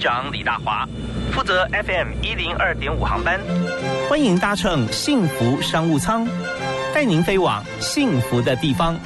[0.00, 0.88] 长李大华，
[1.30, 3.38] 负责 FM 一零二点五航班。
[4.08, 6.26] 欢迎搭乘幸福商务舱，
[6.94, 8.98] 带您飞往幸福的地方。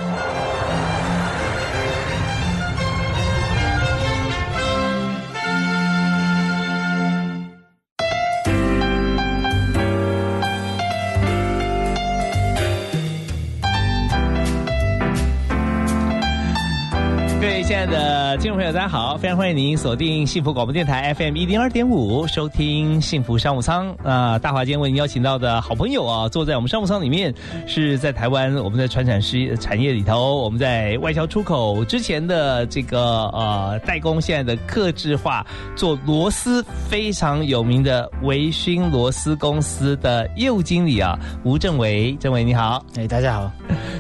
[18.45, 19.17] 听众朋友，大家好！
[19.17, 23.91] 非常欢迎您锁定幸福广播电台 FM 一零二点五，收听幸福商务舱。
[24.03, 27.35] 啊，大华今天为您邀请到的好朋友啊，坐在我们商务舱里面，
[27.67, 35.43] 是在台湾我们的传产师产业里头，我们在外销出口之前的这个呃代工，现在的客制化
[35.75, 43.51] 做螺丝非常有名的维勋螺丝公司的业务经理啊，吴正伟，正伟你好，哎，大家好，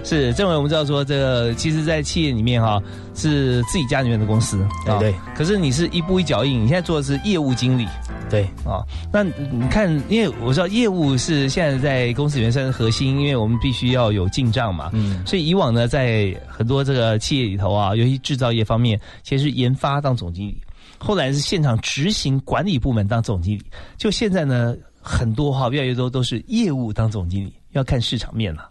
[0.04, 2.78] 是正伟，我们知道说这个，其实，在企业里面哈
[3.14, 3.62] 是。
[3.64, 5.14] 自己家里面的公司，对对。
[5.34, 7.88] 可是你是一步一脚印，你现在做的是业务经理，
[8.30, 8.84] 对啊。
[9.12, 14.90] 那你看，因为我知道业务是现在在公司里面算是核心，因为我们必须要有进账嘛。
[14.92, 15.26] 嗯。
[15.26, 20.60] 所以以往呢，在很多这个企业里头啊，尤其制造业方面，其实研发当总经理，
[20.98, 23.62] 后来是现场执行管理部门当总经理。
[23.96, 28.68] 就现在呢，很多哈越来越多都是业务当总经理，要看市场面了啊。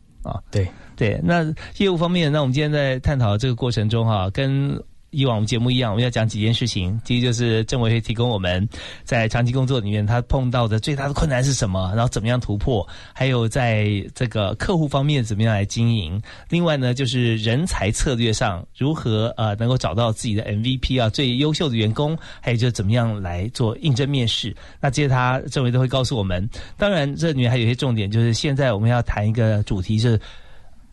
[0.51, 0.67] 对。
[0.95, 1.43] 对，那
[1.77, 4.79] 业务方面，那我们今天在探讨这个过程中哈，跟
[5.13, 6.99] 以往我们节目一样，我们要讲几件事情。
[7.05, 8.67] 第一就是政委会提供我们
[9.03, 16.21] 在长期工作里面他碰到的最大的困难是什么，然后怎么样突破，还有在这个客户方面怎么样来经营。
[16.49, 24.55] 另外呢，就是人才策略上如何呃能够找到自己的 MVP 啊，最优秀的员工，还有就是怎么样来做应征面试。
[24.81, 26.49] 那这些他政委都会告诉我们。
[26.77, 30.19] 当然，这里面还有一些重点，就是现在我们要谈一个主题是。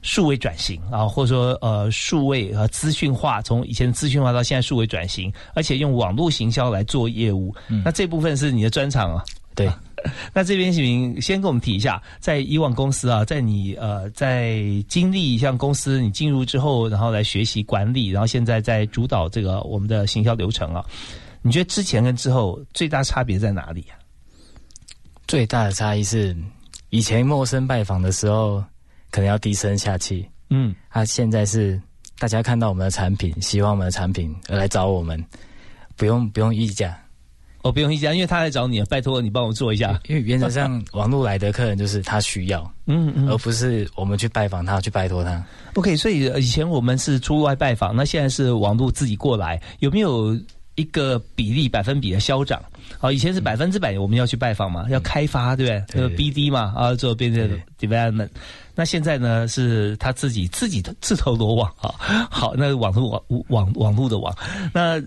[0.02, 9.24] 数位转型啊，或者说呃，数位和资讯化，从以前资讯化到现在数位转型，而且用网络行销来做业务，那这部分是你的专长啊。
[9.54, 9.68] 对，
[10.32, 20.82] 那这边请先跟我们提一下，在以往公司啊，在你呃在经历像公司你进入之后，然后来学习管理，然后现在在主导这个我们的行销流程啊，
[21.42, 23.98] 你觉得之前跟之后最大差别在哪里啊？
[25.26, 26.34] 最大的差异是
[26.88, 28.64] 以前陌生拜访的时候。
[29.10, 31.80] 可能要低声下气，嗯，他现在是
[32.18, 35.22] 大家看到我们的产品，希望我们的产品而来找我们，
[35.96, 36.98] 不用不用议价，
[37.62, 39.98] 哦，不用议价，因为他来找你，拜托你帮我做一下。
[40.06, 45.44] 因为原则上网络来的客人就是他需要，嗯嗯，而不是我们去拜访他，去拜托他。
[45.74, 50.38] OK，所以以前我们是出外拜访，那现在是网络自己过来，有没有
[50.76, 52.62] 一个比例百分比的消长？
[53.02, 56.02] 好，以前是百分之百我们要去拜访嘛，要开发，对不对？
[56.02, 58.28] 那个 BD 嘛，啊，做 business development。
[58.74, 61.94] 那现在呢，是他自己自己的自投罗网啊。
[62.30, 64.36] 好，那网络网网网络的网，
[64.74, 65.02] 那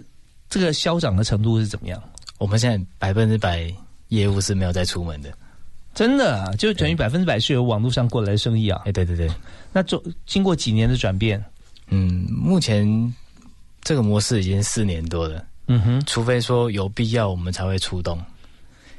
[0.50, 2.02] 这个消长的程度是怎么样？
[2.40, 3.72] 我们现在百分之百
[4.08, 5.32] 业务是没有再出门的，
[5.94, 8.82] 真的啊，就等于百分之百是由网络上过来的生意啊。
[8.86, 9.30] 哎，对对对。
[9.72, 11.44] 那做经过几年的转变，
[11.90, 13.14] 嗯，目前
[13.84, 15.46] 这个模式已经四年多了。
[15.68, 18.20] 嗯哼，除非说有必要，我们才会出动。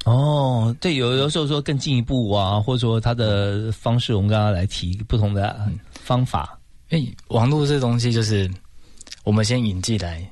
[0.04, 6.58] 哦，对，有有时候说更进一步啊，或者说他的方式，我们刚刚来提不同的方法。
[6.90, 8.50] 哎，网络这东西就是
[9.24, 10.22] 我们先引进来，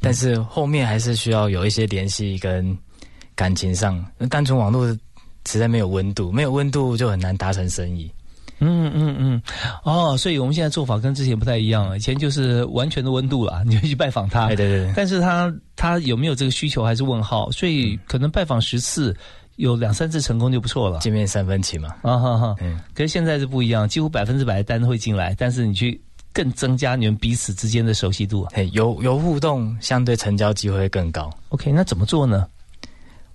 [0.00, 2.76] 但是后面还是需要有一些联系跟
[3.34, 4.04] 感情上。
[4.16, 4.86] 那单纯网络
[5.46, 8.10] 实在没有温度，没有温度就很难达成生意。
[8.60, 9.42] 嗯嗯嗯，
[9.84, 19.16] 哦，所以我们现在做法跟之前不太一样了，以前就是完全的温度了， 你就去拜访他，对对对，但是他他有没有这个需求还是问号，所以可能拜访十次
[19.56, 26.00] 有两三次成功就不错了，见面三分情嘛，啊哈哈，嗯，可是现在是不一样，几乎百分之百的单会进来，但是你去
[26.32, 31.30] 更增加你们彼此之间的熟悉度，嘿，有有互动，相对成交机会更高。
[31.50, 32.46] OK，那怎么做呢？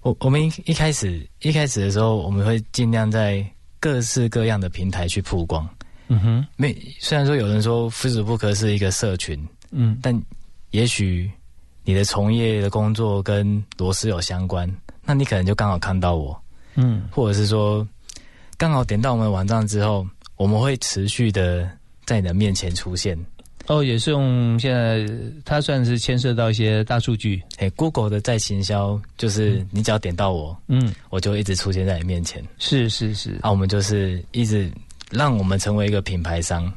[0.02, 3.46] 我我们一一开始一开始的时候，我们会尽量在。
[3.84, 5.68] 各式各样的平台去曝光，
[6.08, 9.38] 嗯哼，没虽然说有人说非死不可是一个社群，
[9.72, 10.18] 嗯，但
[10.72, 11.30] 也许
[11.84, 16.42] 你的从业的工作跟螺丝有相关，那你可能就刚好看到我，
[16.76, 17.86] 嗯，或者是说
[18.56, 20.08] 刚好点到我们网站之后，
[20.38, 21.70] 我们会持续的
[22.06, 23.20] 在你的面前出现。
[23.68, 25.08] 哦，也是用现在，
[25.46, 27.42] 它算是牵涉到一些大数据。
[27.60, 32.44] 哎，Google 的在行销就是你只要点到我，嗯，我就一直出现在你面前。
[32.60, 34.70] 是是是，啊，我们就是一直
[35.10, 36.70] 让我们成为一个品牌商，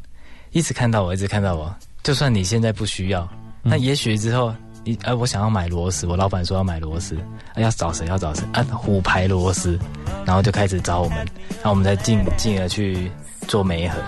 [0.53, 1.75] 一直看到我，一直看到我。
[2.05, 3.29] 就算你现在不需要，
[3.65, 4.55] 那也许之后
[4.85, 7.19] 你，哎，我想要买螺丝，我老板说要买螺丝，
[7.57, 8.07] 要找谁？
[8.07, 8.45] 要找谁？
[8.53, 9.77] 啊，虎牌螺丝，
[10.25, 11.19] 然后就开始找我们，
[11.57, 13.11] 然后我们再进进而去
[13.49, 13.99] 做媒合。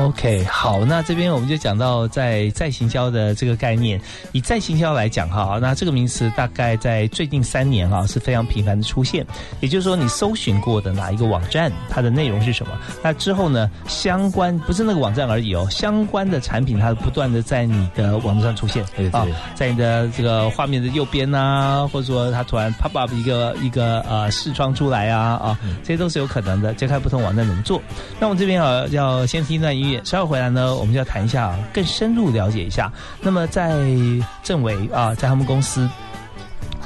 [0.00, 4.00] OK，好，那这边我们就讲到在再行销的这个概念。
[4.32, 9.26] 以再行销来讲哈，那这个名词大概在最近三年哈是非常频繁的出现。
[9.60, 12.72] 也就是说，你搜寻过的哪一个网站，它的内容是什么？
[13.02, 18.82] 那之后呢，相关不是那个网站而已哦，相关的产品它不断的在你的网络上出现
[19.12, 26.72] 啊，在你的这个画面的右边呐，或者说它突然 pop up 一个一个呃视窗出来啊啊，这些都是有可能的。
[26.72, 27.82] 就看不同网站怎么做。
[28.18, 29.89] 那我们这边啊，要先听一段音乐。
[30.04, 32.92] 稍后回来呢，我们就要谈一下，更深入了解一下。
[33.20, 33.84] 那么在
[34.42, 35.88] 政委啊，在他们公司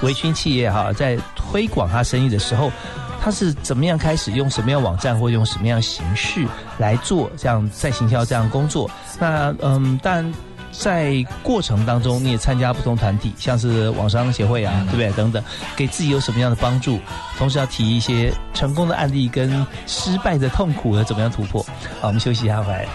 [0.02, 2.70] 维军企业哈，在推广他生意的时候，
[3.20, 6.46] 他是怎么样开始用什么样网站或用什么样形式
[6.78, 8.90] 来做这样在行销这样工作？
[9.18, 10.30] 那嗯，但
[10.78, 15.10] 在过程当中，你也参加不同团体，像是网商协会啊，对不对？
[15.12, 15.42] 等等，
[15.76, 16.98] 给自己有什么样的帮助？
[17.38, 21.62] 同时要提一些成功的案例跟失败的痛苦和怎么样突破？
[22.00, 22.86] 好，我们休息一下，回来。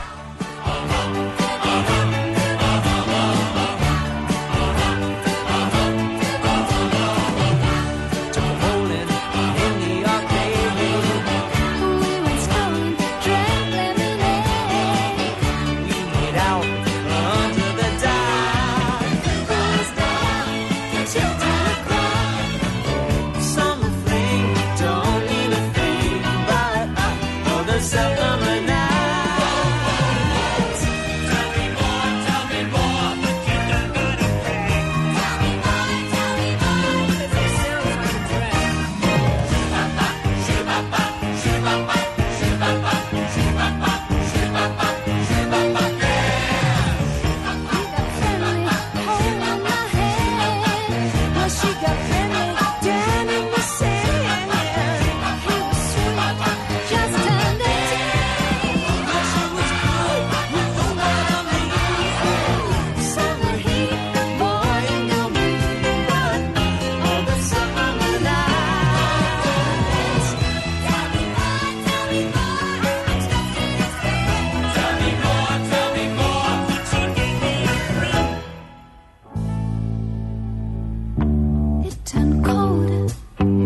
[82.44, 83.14] cold,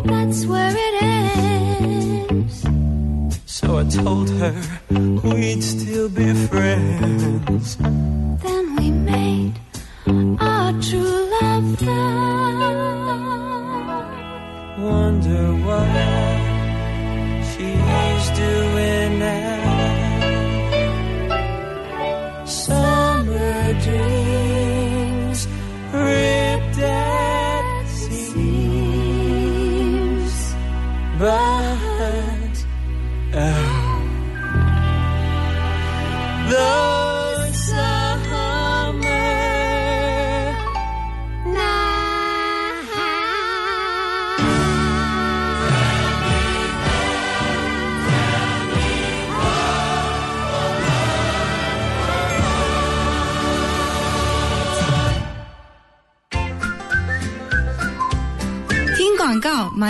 [0.05, 1.03] that's where it
[2.47, 2.61] is.
[3.45, 4.53] So I told her
[5.23, 7.77] we'd still be friends.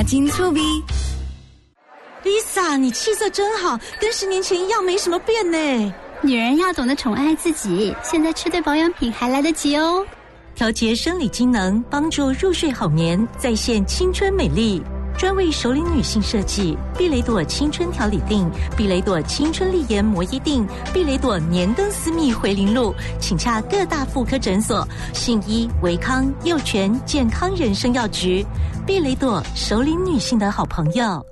[0.05, 0.61] 金醋鼻
[2.23, 5.93] ，Lisa，你气色真好，跟十年前一样，没什么变呢。
[6.21, 10.05] 女人要懂得宠爱自己，现在吃对保养品还来得及哦。
[10.55, 14.81] 调节生理机能，帮助入睡好眠，再现青春美丽。
[15.23, 28.45] 专为首领女性设计，碧蕾朵青春调理定，碧蕾朵青春丽颜摩衣定，碧蕾朵年灯私密回零露，请洽各大妇科诊所、信医、维康、幼泉健康人生药局。
[28.85, 31.25] 碧蕾朵首领女性的好朋友。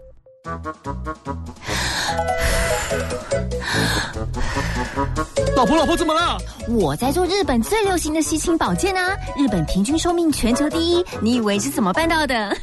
[5.57, 6.37] 老婆，老婆怎么了？
[6.69, 9.17] 我在做日本最流行的吸清保健啊！
[9.35, 12.55] 日本平均寿命全球第一，你以为是怎么办到的？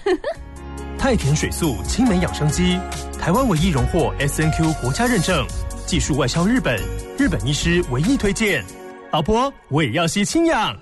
[0.99, 2.77] 太田水素青梅养生机，
[3.21, 5.47] 台湾唯一荣获 S N Q 国家认证，
[5.87, 6.77] 技术外销日本，
[7.17, 8.65] 日本医师唯一推荐。
[9.13, 10.77] 老婆，我也要吸氢氧。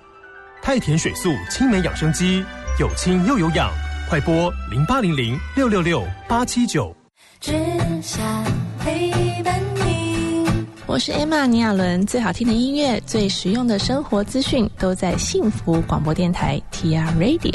[0.59, 2.43] 太田水素青梅养生机，
[2.79, 3.71] 有氢又有氧，
[4.09, 6.93] 快播零八零零六六六八七九。
[7.39, 7.53] 只
[8.01, 8.43] 想
[8.79, 9.11] 陪
[9.43, 10.47] 伴你。
[10.87, 17.53] 我是 Emma 尼亚伦，最好听的音乐，最实用的生活资讯，都在幸福广播电台 T R Radio。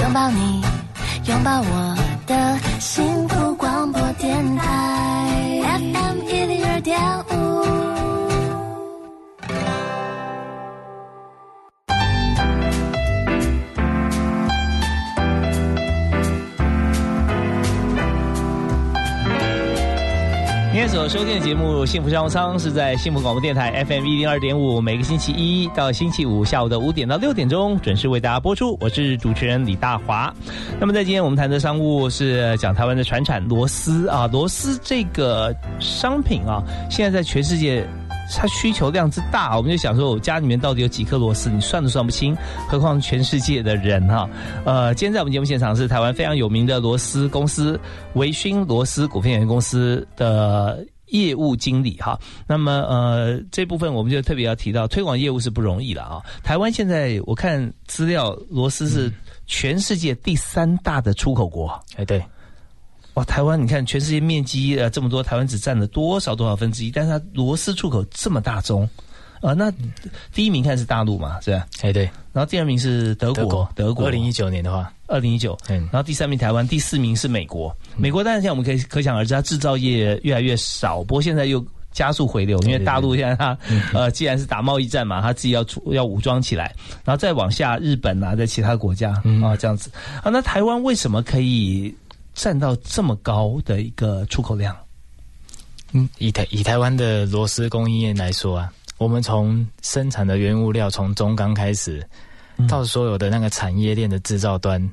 [0.00, 0.62] 拥抱你。
[1.26, 5.03] 拥抱我的幸福广播电台。
[20.84, 28.76] 天所收听节目《幸福商务舱》是在幸福广播电台 FM 一零二点五，每个星期一到星期五下午的五点到六点钟准时为大家播出。
[28.82, 30.30] 我是主持人李大华。
[30.78, 37.82] 那么在今天我们谈的商务是讲台湾的船产螺丝啊，螺丝这个商品啊，现在在全世界。
[38.32, 42.36] 它需求量之大，我们就想说，我家里面到底有几颗螺丝，你算都算不清，
[42.68, 44.28] 何况全世界的人哈。
[44.64, 47.78] 呃，今天在我们节目现场是台湾非常有名的螺丝公司
[48.14, 52.18] 维勋螺丝股份有限公司的业务经理哈。
[52.46, 56.22] 那么呃，这部分我们就特别要提到，推广业务是不容易了啊。
[56.42, 59.12] 台湾现在我看资料，螺丝是
[59.46, 61.68] 全世界第三大的出口国。
[61.96, 62.24] 哎，对。
[63.14, 66.90] 哇，台湾，你看全世界面积呃这么多，台湾只占了多少多少分之一？
[66.90, 68.88] 但是它螺丝出口这么大宗，
[69.40, 69.72] 啊，那
[70.32, 71.64] 第一名看是大陆嘛，是吧？
[71.82, 72.10] 哎，对。
[72.32, 74.06] 然后第二名是德国，德国。
[74.06, 75.56] 二零一九年的话，二零一九。
[75.68, 75.88] 嗯。
[75.92, 77.72] 然后第三名台湾，第四名是美国。
[77.96, 83.56] 美国当然现在我们可以可想而知，它制造业越来越少，不过现在又加速回流，因为大陆现在它
[83.92, 89.88] 呃既然是打贸易战嘛，它自己要出要武装起来，然后再往下日本啊，在其他国家啊这样子
[90.24, 91.94] 啊，那台湾为什么可以？
[92.34, 94.76] 占到这么高的一个出口量，
[95.92, 102.06] 嗯，以台以台湾的螺丝供应链来说啊，我们从生产的原物料从中钢开始，
[102.68, 104.92] 到所有的那个产业链的制造端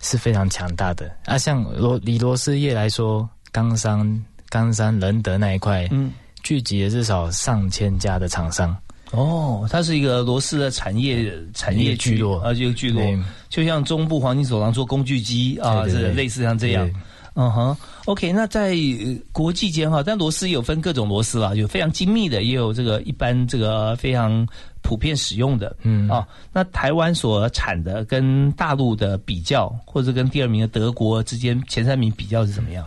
[0.00, 1.38] 是非常强大的啊。
[1.38, 8.76] 像螺以螺丝业来说，冈山、冈山、仁德那一块，嗯，聚集了至少上千家的厂商。
[9.12, 13.02] 哦，它是一个螺丝的产业产业聚落，啊，就聚落，
[13.48, 16.90] 就像中部黄金走廊做工具机啊，这类似像这样。
[17.38, 18.74] 嗯哼，OK，那在
[19.30, 24.46] 国际间哈，但螺丝有分各种螺丝啦，有非常精密的，也有这个一般这个非常
[24.80, 25.76] 普遍使用的。
[25.82, 32.84] 嗯啊，那台湾所产的跟大陆的比较，或者跟第二名的德国之间前三名比较是怎么样？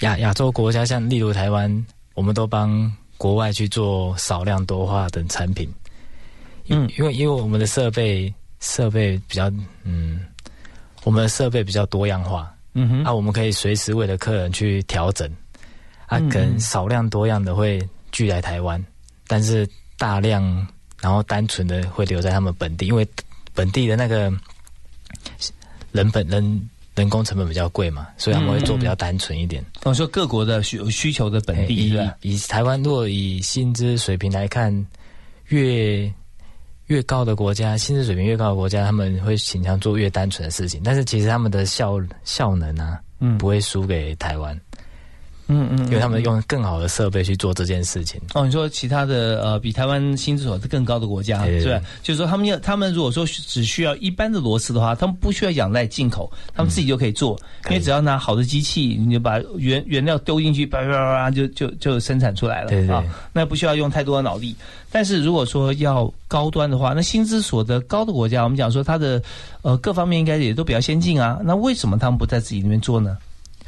[0.00, 2.90] 亚亚洲国家像例如台湾，我们都帮。
[3.20, 5.70] 国外去做少量多化等产品，
[6.68, 9.52] 嗯，因为因为我们的设备设备比较
[9.84, 10.24] 嗯，
[11.04, 15.30] 我们的设备比较多样化，嗯哼，啊，我们可以随时为了客人去调整，
[16.06, 17.78] 啊，可能少量多样的会
[18.10, 18.82] 聚来台湾，
[19.26, 20.42] 但是大量
[21.02, 23.06] 然后单纯的会留在他们本地，因为
[23.52, 24.32] 本地的那个
[25.92, 26.70] 人本人。
[27.00, 29.64] 人工成本比较贵嘛，所以他们会做比较单纯一点。
[29.84, 34.70] 我说各国的需需求的本地，以台湾如果以薪资水平来看，
[35.48, 36.12] 越
[36.86, 40.82] 越高的国家，薪资水平越高的国家，他们会倾向做越单纯的事情。
[40.84, 44.60] 但是其实他们的效效能啊，嗯，不会输给台湾。
[45.52, 48.20] 嗯嗯，因为他们用更好的设备去做这件事情。
[48.34, 51.80] 哦，你说其他的呃，比台湾薪资所得更高的国家，是吧？
[52.04, 63.02] 就是说他们要，他们如果说只需要一般的螺丝的话，他们不需要仰赖进口，他们自己就可以做，因为只要拿好的机器，你就把原原料丢进去，叭叭叭就就就生产出来了啊。
[63.32, 64.54] 那不需要用太多的脑力。
[64.92, 69.20] 但是如果说要高端的话，那薪资所得高的国家，我们讲说它的
[69.62, 71.40] 呃各方面应该也都比较先进啊。
[71.42, 73.18] 那为什么他们不在自己那边做呢？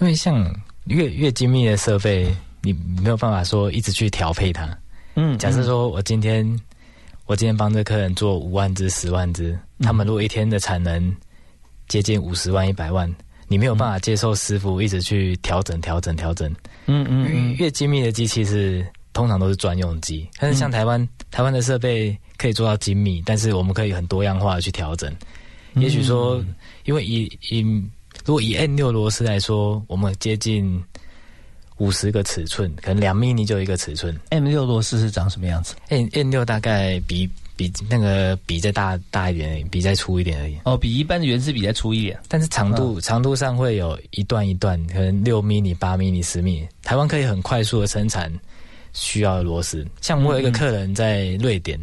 [0.01, 0.49] 因为像。
[0.87, 2.73] 越越精密的设备，你
[3.03, 4.69] 没有办法说一直去调配它。
[5.15, 6.45] 嗯，假设说我今天
[7.27, 11.15] 我今天帮这客人做五万只、十万只，他们如果一天的产能
[11.89, 13.13] 接近五十万、一百万，
[13.49, 16.51] 你没有办法接受师傅一直去调整、调整、调整。
[16.87, 25.15] 嗯嗯，越精密的机器是通常都是专用机，但是像台湾台湾的设备可以做到精密，但是我们可以很多样化的去调整。
[25.75, 26.43] 也许说，
[26.85, 27.65] 因为以以
[28.25, 30.83] 如果以 N 六螺丝来说，我们接近
[31.79, 34.17] 五十个尺寸，可能两 mini 就一个尺寸。
[34.31, 40.57] M 六螺丝是长什么样子？N N 六大概比比那个比再大大一点，比再粗一点而已。
[40.65, 46.67] 哦，比一般的原子笔再粗一点，但是长度长度上会有一段一段，可能六 mini、八 mini、十 mini。
[46.85, 48.33] 台湾可以很快速的生产
[48.93, 49.85] 需要的螺丝。
[50.01, 51.79] 像我有一个客人在瑞典，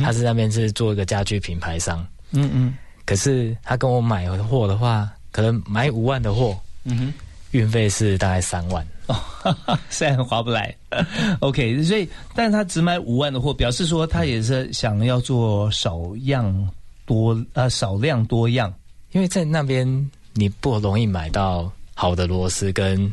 [0.00, 2.06] 他是那边是做一个家居品牌商。
[2.30, 5.10] 嗯嗯，可是他跟我买货的话。
[5.32, 7.12] 可能买五万的货，嗯哼，
[7.50, 9.16] 运费是大概三万哦，
[9.90, 10.72] 虽然划不来。
[11.40, 16.70] OK，所以，但是他只买五万的货，表示说他也是想要做少样
[17.04, 18.72] 多呃少量多样，
[19.10, 23.12] 因为在那边你不容易买到好的螺丝跟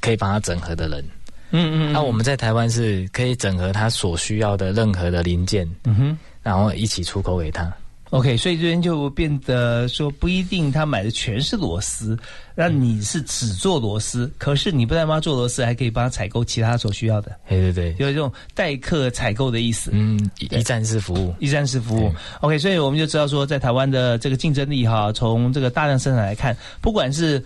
[0.00, 1.04] 可以帮他整合的人。
[1.52, 7.72] 嗯嗯，那我们在台湾是可以整合他所需要的任何的零件，嗯哼，然后一起出口给他。
[8.10, 12.18] OK，所以这边就变得说不一定他买的全是螺丝，
[12.56, 17.30] 那你是只做螺丝，可是你不但帮他做螺丝，还可以帮他采购其他所需要的。
[17.48, 19.92] 对对对，有这种代客采购的意思。
[19.94, 22.12] 嗯，一站式服务，一站式服务。
[22.40, 27.40] OK，所以我们就知道说，在台湾的这个竞争力哈，从这个大量生产来看，不管是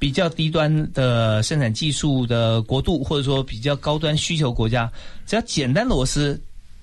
[0.00, 4.90] 比较低端的生产技术的国度，或者说比较高端需求国家，
[5.28, 6.42] 只要简单螺丝，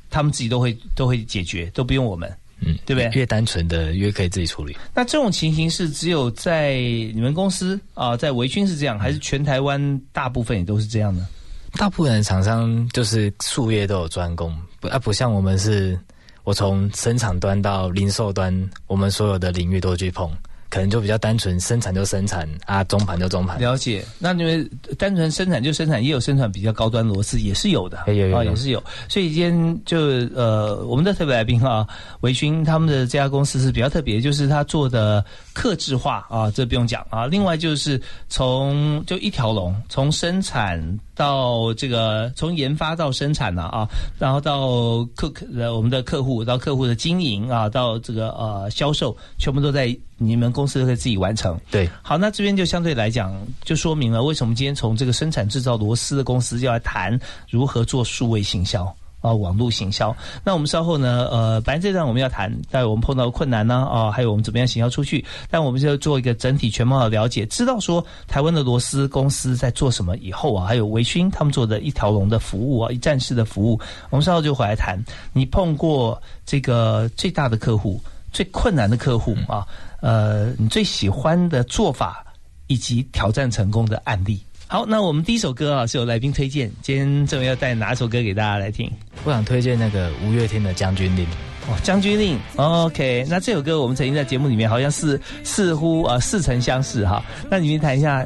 [0.10, 2.32] 他们自己都会都会解决，都不用我们。
[2.62, 3.10] 嗯，对不对？
[3.14, 4.76] 越单纯的越可以自己处理。
[4.94, 6.76] 那这种情形是只有在
[7.14, 11.28] 你们公司啊，在维军是这样，还是全台湾大部分也都是这样呢？
[11.74, 15.98] 大部分的厂商就是术业都有专攻，不啊，不像我们是，
[16.44, 20.32] 我从生产端到零售端，我们所有的领域都去碰。
[20.70, 23.60] 可能就比较单纯，生产就生产啊，中盘就中盘。
[23.60, 24.64] 了解，那因为
[24.98, 28.84] 单纯生产就生产，也有生产比较高端螺丝，也是有的，有有也是有。
[29.08, 29.98] 所以今天就
[30.36, 31.88] 呃，我们的特别来宾啊，
[32.22, 37.26] 维勋他们的这家公司是比较特别，就是他做的克制化啊，这不用讲啊。
[37.26, 40.80] 另外就是从就一条龙，从生产
[41.20, 43.86] 到这个从研发到生产呢啊，
[44.18, 49.94] 然后到客呃我们的客户到客户的经营啊，到这个呃销售，全部都在。
[50.22, 51.90] 你们公司都可以自己完成，对。
[52.02, 53.34] 好，那这边就相对来讲，
[53.64, 57.18] 就说明了为什么今天从这个生产制造螺丝的公司要来谈
[57.50, 60.16] 如何做数位行销啊，网络行销。
[60.44, 65.24] 那我们稍后呢，呃，反正这段我们要谈，待我们碰到困难呢，啊，还有我们怎么样行销出去。
[65.50, 73.80] 但我们就要做一个整体全貌的了解，知道说台湾的螺丝公司在做什么以后啊，还有维勋他们做的一条龙的服务啊，一站式的服务。
[74.10, 74.98] 我们稍后就回来谈。
[75.34, 79.68] 你碰过这个最大的客户、最困难的客户啊？
[80.02, 82.26] 呃，你最喜欢的做法
[82.68, 84.40] 以及挑战成功的案例。
[84.72, 88.88] 好，那我们第一首歌啊是有来宾推荐，今天这位要带哪首歌给大家来听？
[89.24, 91.26] 我想推荐那个五月天的《将军令》。
[91.68, 93.26] 哦，《将军令》OK。
[93.28, 97.20] 那这首歌我们曾经在节目里面好像是似乎啊似曾相识哈。
[97.50, 98.24] 那你们谈一下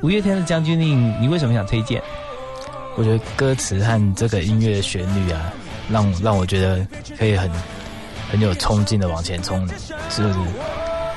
[0.00, 2.02] 五月天的《将军令》，你为什么想推荐？
[2.96, 5.52] 我觉得歌词和这个音乐旋律啊，
[5.90, 6.86] 让让我觉得
[7.18, 7.50] 可以很
[8.30, 9.68] 很有冲劲的往前冲，
[10.08, 10.38] 是不是？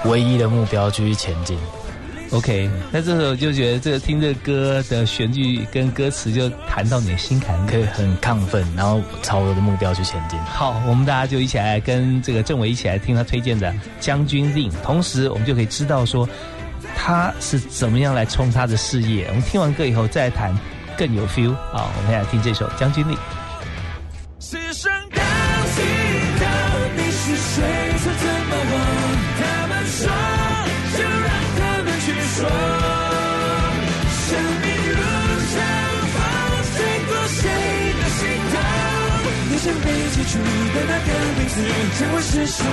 [0.09, 1.57] 唯一的目标继续前进。
[2.31, 10.37] OK，那这时候就觉得这个听这歌的旋律跟歌词就弹到你的心坎，可以很亢奋，然后朝我的目标去前进。
[10.41, 16.27] 好，我们大家就一起来跟这个政委一起来听他推荐的《将军令》，同时我们就可以知道说
[16.95, 19.25] 他是怎么样来冲他的事业。
[19.29, 20.53] 我们听完歌以后再谈
[20.97, 21.89] 更有 feel 啊！
[21.97, 23.15] 我们来听这首《将军令》。
[39.73, 41.55] 被记住的那个名字
[41.99, 42.69] 将会是什么？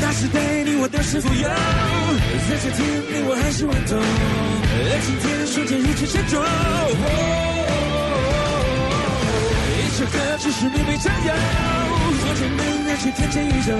[0.00, 2.78] 那是对你我的是富有，在这天
[3.12, 6.32] 里我还是顽童，而今天瞬间一切沉重。
[9.74, 11.32] 一首歌只是你被占有，
[12.20, 13.72] 若真能让去天见宇宙，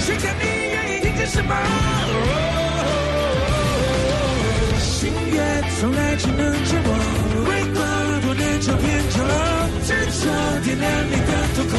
[0.00, 1.54] 谁看你愿意听见什么？
[4.78, 5.38] 心愿
[5.80, 6.88] 从来只能折磨，
[8.32, 9.68] 为多多年就变成了。
[9.84, 10.24] 执着
[10.64, 11.74] 点亮你的瞳孔，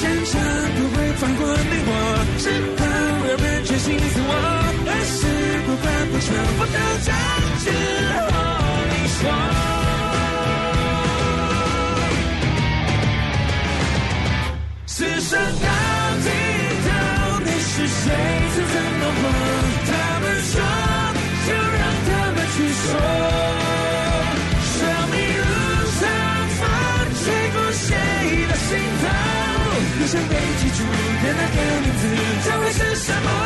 [0.00, 0.32] 坚强
[0.74, 1.90] 不会放过你我，
[2.38, 2.42] 直
[2.76, 2.82] 到
[3.28, 4.30] 有人决心自我，
[4.86, 5.18] 而是
[5.66, 7.08] 不管不全部都将
[7.60, 7.66] 之
[8.18, 8.32] 后
[8.90, 9.20] 你说。
[14.86, 15.66] 此生到
[16.22, 16.26] 尽
[16.84, 16.88] 头，
[17.44, 18.02] 你是谁？
[18.54, 19.43] 曾怎么活？
[30.14, 32.02] 想被记住的那个名字，
[32.48, 33.43] 将会是什么？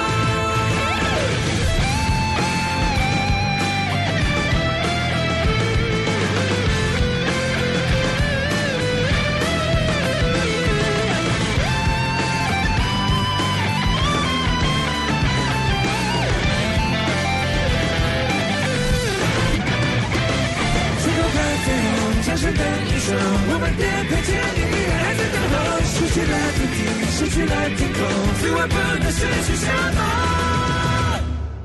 [22.58, 25.54] 的英雄，我们颠沛千里，依然还在等候。
[25.88, 26.76] 失去了土地，
[27.14, 27.98] 失去了天空，
[28.38, 29.66] 此外不能失去什
[29.96, 30.00] 么。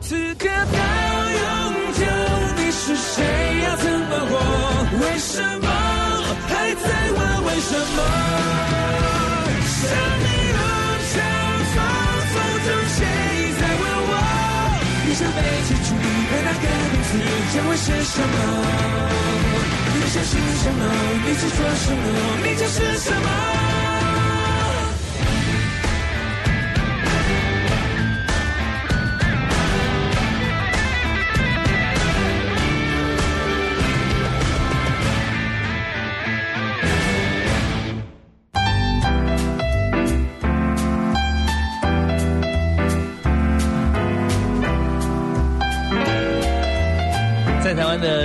[0.02, 0.78] 此刻到
[1.42, 1.44] 永
[1.94, 2.02] 久，
[2.58, 3.24] 你是谁？
[3.66, 4.32] 要怎么活？
[5.02, 5.68] 为什么
[6.48, 8.00] 还在问为什么？
[9.64, 9.82] 生
[10.24, 10.60] 命路
[11.12, 11.16] 上，
[11.74, 11.76] 风
[12.30, 12.98] 风中谁
[13.60, 14.12] 在问我？
[15.08, 17.12] 你想被记住的那个名字，
[17.54, 18.36] 将会是什么？
[20.14, 20.86] 你相信什么，
[21.26, 22.04] 你执着什么，
[22.46, 23.93] 你就是什么。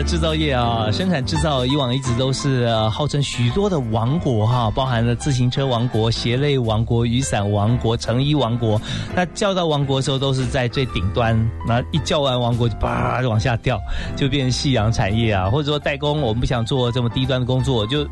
[0.05, 8.81] 制造业啊，生产制造以往一直都是号称许多的王国哈，包含了自行车王国、鞋类王国、雨伞王国、成衣王国。
[9.15, 11.39] 那叫到王国的时候，都是在最顶端。
[11.67, 13.81] 那一叫完王国，就叭就往下掉，
[14.17, 18.07] 就变成夕阳产业啊，或者说代工，我们不想做这么低端的工作，就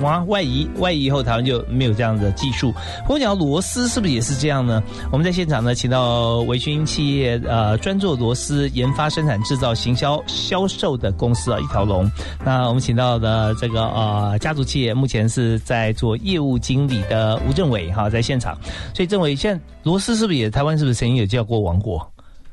[0.00, 0.68] 哇外移。
[0.78, 2.72] 外移以后，台湾就没有这样的技术。
[3.02, 4.82] 不过讲螺丝是不是也是这样呢？
[5.10, 12.10] 我们在现场呢，请到维军企业呃专做螺丝研发、生产、制造、行销、销售的公司啊，一条龙。
[12.44, 18.56] 那我们请到的这个呃家族企业，目前是在做业务经理的吴政伟哈，在现场。
[18.94, 22.06] 所以政伟，现在螺丝是不是也台湾是不是曾经有叫过王国？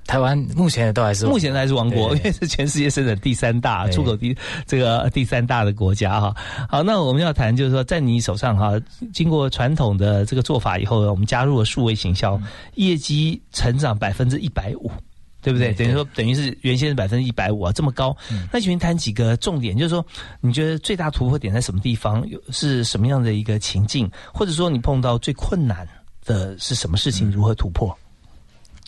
[0.08, 6.36] 台湾目前都还是目前还是王国，因为是全世界生产第三大出口第这个第三大的国家哈。
[6.70, 8.72] 好，那我们要谈就是说，在你手上哈，
[9.14, 12.42] 经过传统的这个做法以后，我们加入了数位行销，
[12.76, 14.92] 业绩成长百分之一百五。
[15.40, 15.72] 对不对？
[15.72, 18.14] 等于说，等于是原先是百分之一百五啊，这么高。
[18.52, 20.06] 那请问谈几个重点，就是说，
[20.42, 22.28] 你觉得最大突破点在什么地方？
[22.28, 24.12] 有是什么样的一个情境？
[24.34, 25.88] 或者说，你碰到最困难
[26.26, 27.32] 的是什么事情？
[27.32, 27.98] 如何突破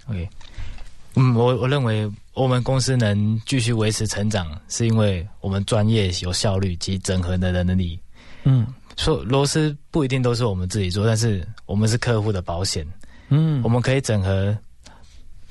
[0.10, 0.28] ？OK，
[1.20, 8.00] 嗯，我我认为我们公司能继续维持成长，是因为我们专业、有效率及整合的能力。
[8.46, 12.88] 嗯，说螺丝不一定都是我们自己做，但是我们是客户的保险。
[13.28, 14.58] 嗯，我们可以整合。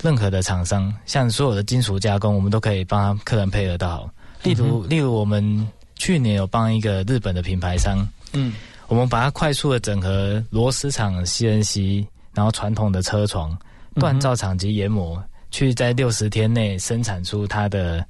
[0.00, 4.10] 任何的厂商，像所有的金属加工，我们都可以帮客人配合到好。
[4.44, 8.52] 例如，例如我们去年有帮一个日本的品牌商，嗯，
[8.86, 13.58] 我们把它快速的整合螺丝厂、CNC，然后传统的车床、
[13.96, 18.04] 锻造厂及研磨，去在六十天内生产出它的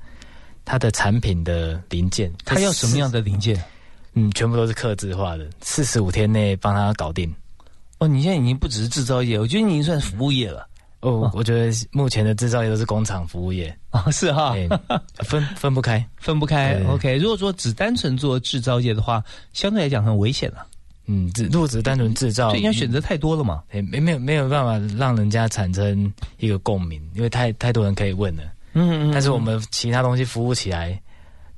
[0.64, 2.32] 它的产品的零件。
[2.44, 3.62] 它要什么样的零件？
[4.14, 7.32] 嗯，全部都是刻制化的，四十五天内帮他搞定。
[7.98, 10.66] 哦，你现在已经不只是制造业，我觉得你已经算服务业了。
[11.00, 14.54] 哦，我觉得目前的制造业都是工厂服务业 啊，是哈，
[15.18, 16.82] 分分不开，分不开。
[16.88, 19.22] OK，如果说只单纯做制造业的话，
[19.52, 20.66] 相对来讲很危险了。
[21.10, 23.62] 嗯，只如果只单纯制造，应该选择太多了嘛？
[23.70, 28.42] 哎，没没有没有办法让人家产生一个共鸣，因为太太多人可以问了。
[28.74, 29.10] 嗯嗯。
[29.10, 31.00] 但是我们其他东西服务起来，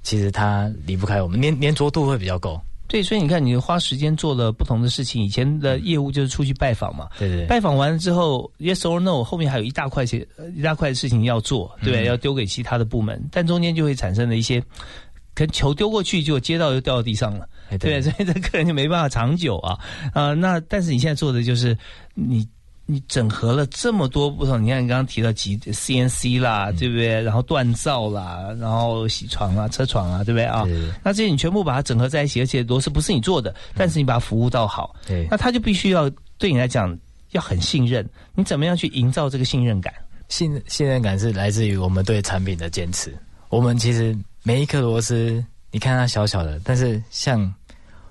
[0.03, 2.61] 其实它离不开我们，粘粘着度会比较够。
[2.87, 5.23] 对，所以你看，你花时间做了不同的事情。
[5.23, 7.47] 以前的业务就是出去拜访嘛，对对。
[7.47, 12.05] 拜访完了之后，yes or no，后面还有一大块些一大块的事情要做，对不对？
[12.07, 14.61] 要丢给其他的部门，但中间就会产生了一些，
[15.37, 19.79] 可能球丢过去就接到又掉到地上了，对，所以这客人就没办法长久啊
[20.13, 20.35] 啊。
[20.35, 21.77] 那但是你现在做的就是
[22.15, 22.49] 你。
[22.87, 27.23] 你整合了这么多不同，你看你刚刚提到几 CNC 啦，对不对？
[27.23, 30.65] 然后锻造啦，然后铣床啊、车床啊，对不对啊？
[31.01, 36.99] 那这些你全部把它整合在一起，而且螺丝不是你做的，但是你把它服务到好，对，那他就必须要对你来讲
[37.31, 38.05] 要很信任。
[38.35, 39.95] 你怎么样去营造这个信任感？
[40.27, 43.17] 信信任感是来自于我们对产品的坚持。
[43.51, 47.55] 我们其实每一颗螺丝，你看它小小的，但是像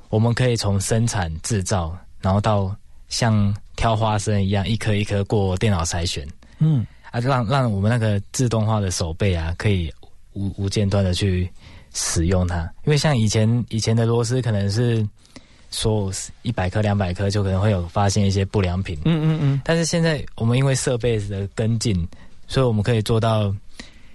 [0.10, 2.76] 我们可以从生产制造，然后到
[3.08, 3.54] 像。
[3.80, 9.90] 挑花生一样，一颗一颗过电脑筛选，嗯，啊，让让我们那个自动化的手背啊，可以
[10.34, 11.50] 无无间断的去
[11.94, 12.70] 使用它。
[12.84, 15.08] 因为像以前以前的螺丝，可能是
[15.72, 19.62] 说一百颗、两百颗就可能会有发现一些不良品，嗯嗯嗯。
[19.64, 22.06] 但是现在我们因为设备的跟进，
[22.50, 23.56] 所以我们可以做到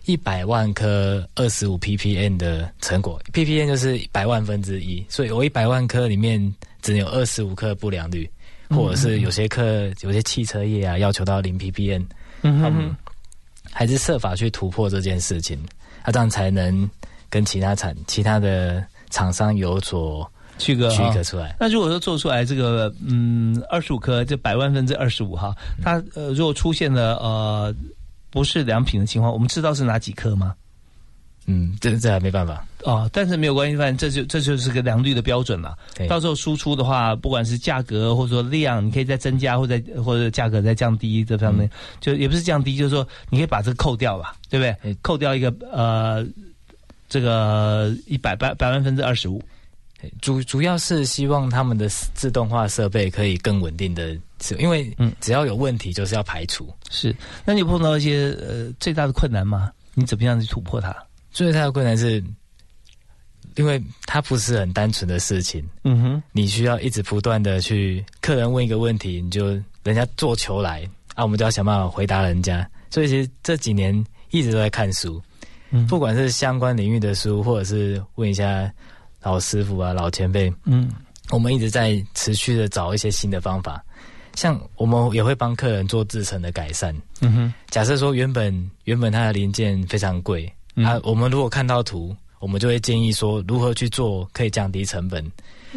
[0.06, 8.28] 一百万颗二十五 ppm 的成果，ppm 就是百万分之一，所以我一百万颗里面只有二十五颗不良率。
[8.70, 9.62] 或者是有些客
[10.00, 12.02] 有些汽车业啊，要求到零 ppm，
[12.42, 12.96] 嗯，
[13.70, 15.56] 还是设法去突破这件事情，
[16.02, 16.90] 啊，这样才能
[17.28, 21.54] 跟其他产其他的厂商有所区隔区隔出来。
[21.60, 27.72] 那如果说做出来这个嗯二十五颗，就百万分之二十五哈，它呃如果出现了呃
[28.34, 30.56] 不是良品的情况，我们知道是哪几颗吗？
[31.46, 35.76] 嗯，这这还没办法哦，但是没有关系，反正这就这就是个良率的标准了。
[36.08, 41.70] 到时候输出的话，不管是价格或者说量，你可以再增加，或者或者价格再降低这方面，
[42.00, 44.96] 就也不是降低，就是说你可以把这个扣掉吧，对不对？
[45.00, 46.26] 扣掉一个呃，
[47.08, 49.40] 这个一百百百万分之二十五，
[50.20, 54.18] 主主要是希望他们的自动化设备可以更稳定的，
[54.58, 56.72] 因为嗯，只要有问题就是要排除。
[56.90, 57.14] 是，
[57.44, 59.70] 那你碰到一些呃最大的困难吗？
[59.94, 60.94] 你怎么样去突破它？
[61.30, 62.22] 最大的困难是，
[63.56, 65.64] 因为它不是很单纯的事情。
[65.84, 69.46] 嗯哼，你需要一直不断的去，客人问一个问题，你就
[69.82, 72.68] 人家做球来啊，我们就要想办法回答人家。
[72.90, 75.20] 所以其实这几年一直都在看书，
[75.70, 78.72] 嗯，不管是相关领域的书，或者是问一下
[79.24, 80.88] 老师傅啊、老前辈，嗯，
[81.30, 83.82] 我们一直在持续的找一些新的方法。
[84.34, 86.94] 像我们也会帮客人做制成的改善。
[87.20, 90.52] 嗯哼，假设说原本原本它的零件非常贵。
[90.74, 95.24] 啊，我们如果看到图，我们就会建议说如何去做可以降低成本，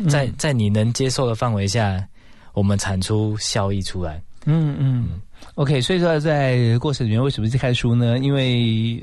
[0.10, 2.04] 在在你能接受的范围下，
[2.54, 4.20] 我们产出效益出来。
[4.46, 5.22] 嗯嗯
[5.54, 5.80] ，OK。
[5.80, 8.18] 所以说在过程里面为什么去看书呢？
[8.18, 9.02] 因为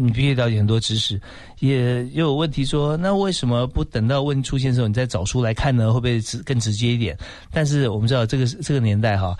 [0.00, 1.20] 你必须了解很多知识，
[1.58, 5.92] 也也有问题说，那为什么不等到问题出现的时候你再找书来看呢？
[5.92, 7.16] 会不会直更直接一点？
[7.52, 9.36] 但是我们知道这个这个年代哈，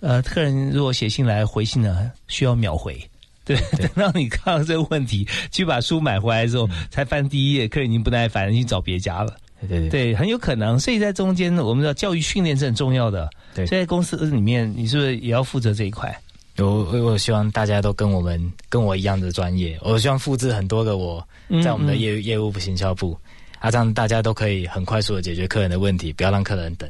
[0.00, 2.96] 呃，客人如果写信来回信呢，需要秒回。
[3.44, 9.36] 对， 等到你看到这个问题，去把书买回来之后，才翻第一页，客人已经不耐烦，去找别家了。
[9.68, 10.78] 对对对，很有可能。
[10.78, 13.28] 所以在中间，我们知道教育训练是很重要的。
[13.54, 16.14] 对，所以在公司里面，你是不是也要负责这一块？
[16.58, 21.26] 我我希望大家都跟我们跟我一样的专业，我希望复制很多个我
[21.62, 23.18] 在我们的业业务部、行销部，
[23.58, 26.88] 啊，这样大家都可以很快速的解决客人的问题，不要让客人等。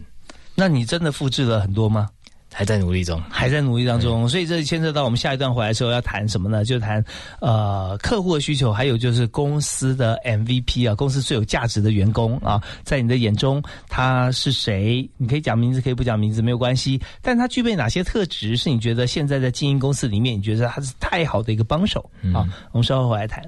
[0.55, 2.11] 那你真的复制了很多吗？
[2.57, 6.65] 还在努力中，还在努力当中，所以这牵涉到我们下一段回来的时候要谈什么呢？
[6.65, 7.05] 就谈
[7.41, 15.09] 呃客户的需求，还有就是公司的 MVP 啊，公司最有价值的员工啊，在你的眼中他是谁？
[15.17, 17.01] 你可以讲名字，可以不讲名字，没有关系。
[17.21, 22.47] 但他具备哪些特质是你觉得现在在经营公司里面，你觉得他是太好的一个帮手啊？
[22.71, 23.43] 我们稍后回来谈。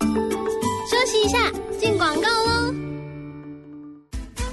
[0.00, 1.50] 休息一下，
[1.80, 2.74] 进广告喽。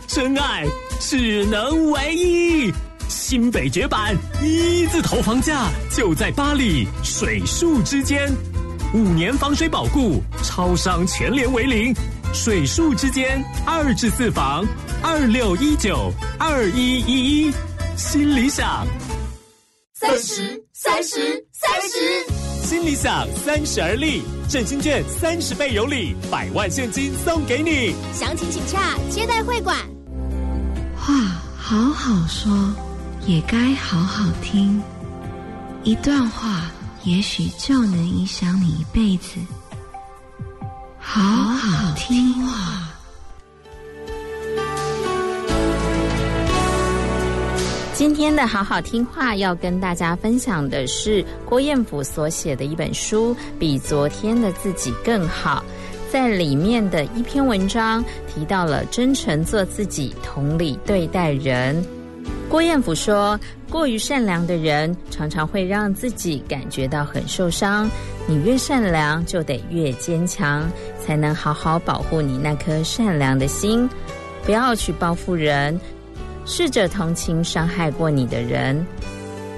[0.08, 0.66] 真爱
[1.00, 2.74] 只能唯一。
[3.12, 8.32] 新北绝版一字头房价就在巴黎水树之间，
[8.94, 11.94] 五年防水保固，超商全联为零。
[12.34, 14.66] 水树之间二至四房，
[15.04, 17.54] 二六一九二一一一，
[17.98, 18.88] 新理想。
[19.94, 27.94] 三十三十三十，新理想三十而立，振兴券三十倍有礼，百万现金送给你。
[28.14, 29.78] 详情请洽接待会馆。
[30.96, 31.14] 话
[31.58, 32.91] 好好说。
[33.28, 34.82] 也该好好听，
[35.84, 36.72] 一段话
[37.04, 39.40] 也许就能影响你一辈子。
[41.00, 42.88] 好好听话。
[47.94, 55.64] 今天的好好听话要跟大家分享的是郭彦甫所写的一本书《比昨天的自己更好》。
[56.12, 61.86] 在里面的一篇文章提到了真诚做自己，同理对待人。
[62.52, 63.40] 郭彦甫说
[63.72, 67.90] ：“过于善良的人，常常会让自己感觉到很受伤。
[68.28, 73.90] 你越善良，就得越坚强，才能好好保护你那颗善良的心。
[74.44, 75.80] 不要去报复人，
[76.46, 78.86] 试着同情伤害过你的人。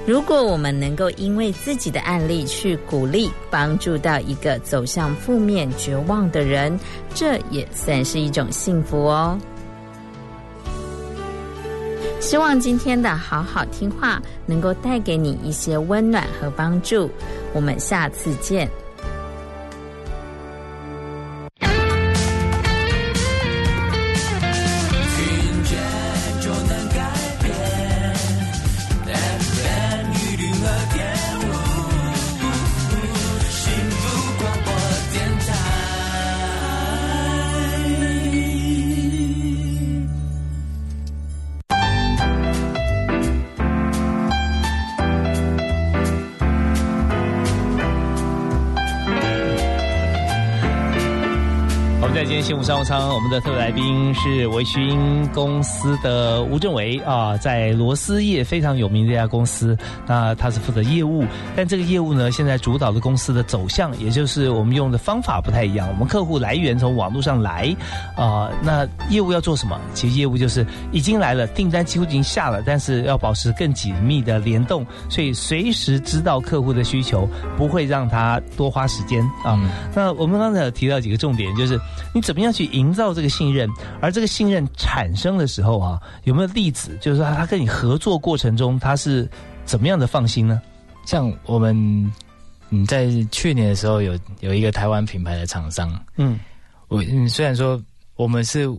[0.06, 6.80] 如果我们能够因为自己的案例去鼓励、帮助到一个走向负面、绝望的人，
[7.16, 9.36] 这也算是一种幸福哦。”
[12.24, 17.12] 希望今天的好好听话能够带给你一些温暖和帮助。
[17.54, 18.83] 我们下次见。
[52.64, 59.78] 商务舱，我们的特别来宾是维勋公司的吴政伟啊，在螺丝业非常有名的一家公司。
[60.08, 61.26] 那他是负责业务，
[61.58, 65.90] 但这个业务呢，现在主导的公司的走向，也就是我们用的方法不太一样。
[65.90, 67.76] 我们客户来源从网络上来
[68.16, 69.78] 啊，那业务要做什么？
[69.94, 79.60] 其实业务就是已经来了，订单几乎已经下了，但是要保持更紧密的联动，所以随时知道客户的需求，不会让他多花时间啊。
[79.94, 81.78] 那我们刚才有提到几个重点，就是
[82.14, 83.68] 你怎么样去营造这个信任？
[84.00, 86.96] 而这个信任产生的时候啊，有没有例子？
[87.02, 89.28] 就是说，他跟你合作过程中，他是
[89.66, 90.62] 怎么样的放心呢？
[91.06, 91.76] 像我们，
[92.70, 96.40] 嗯，在去年的时候，有有一个台湾品牌的厂商，嗯，
[96.88, 97.82] 我嗯，虽然说
[98.16, 98.70] 我们是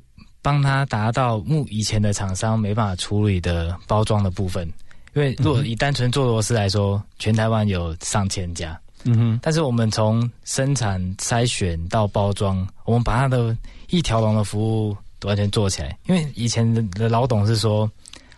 [0.40, 4.66] 帮他达到目以前的厂商没办法处理的包装的部分，
[5.14, 8.78] 因为如果以单纯做螺丝来说，全台湾有上千家。
[9.04, 13.56] 嗯哼，但是我们从生产、筛选到包装，我们把它的
[13.90, 15.96] 一条龙的服务完全做起来。
[16.06, 17.90] 因为以前的老董是说，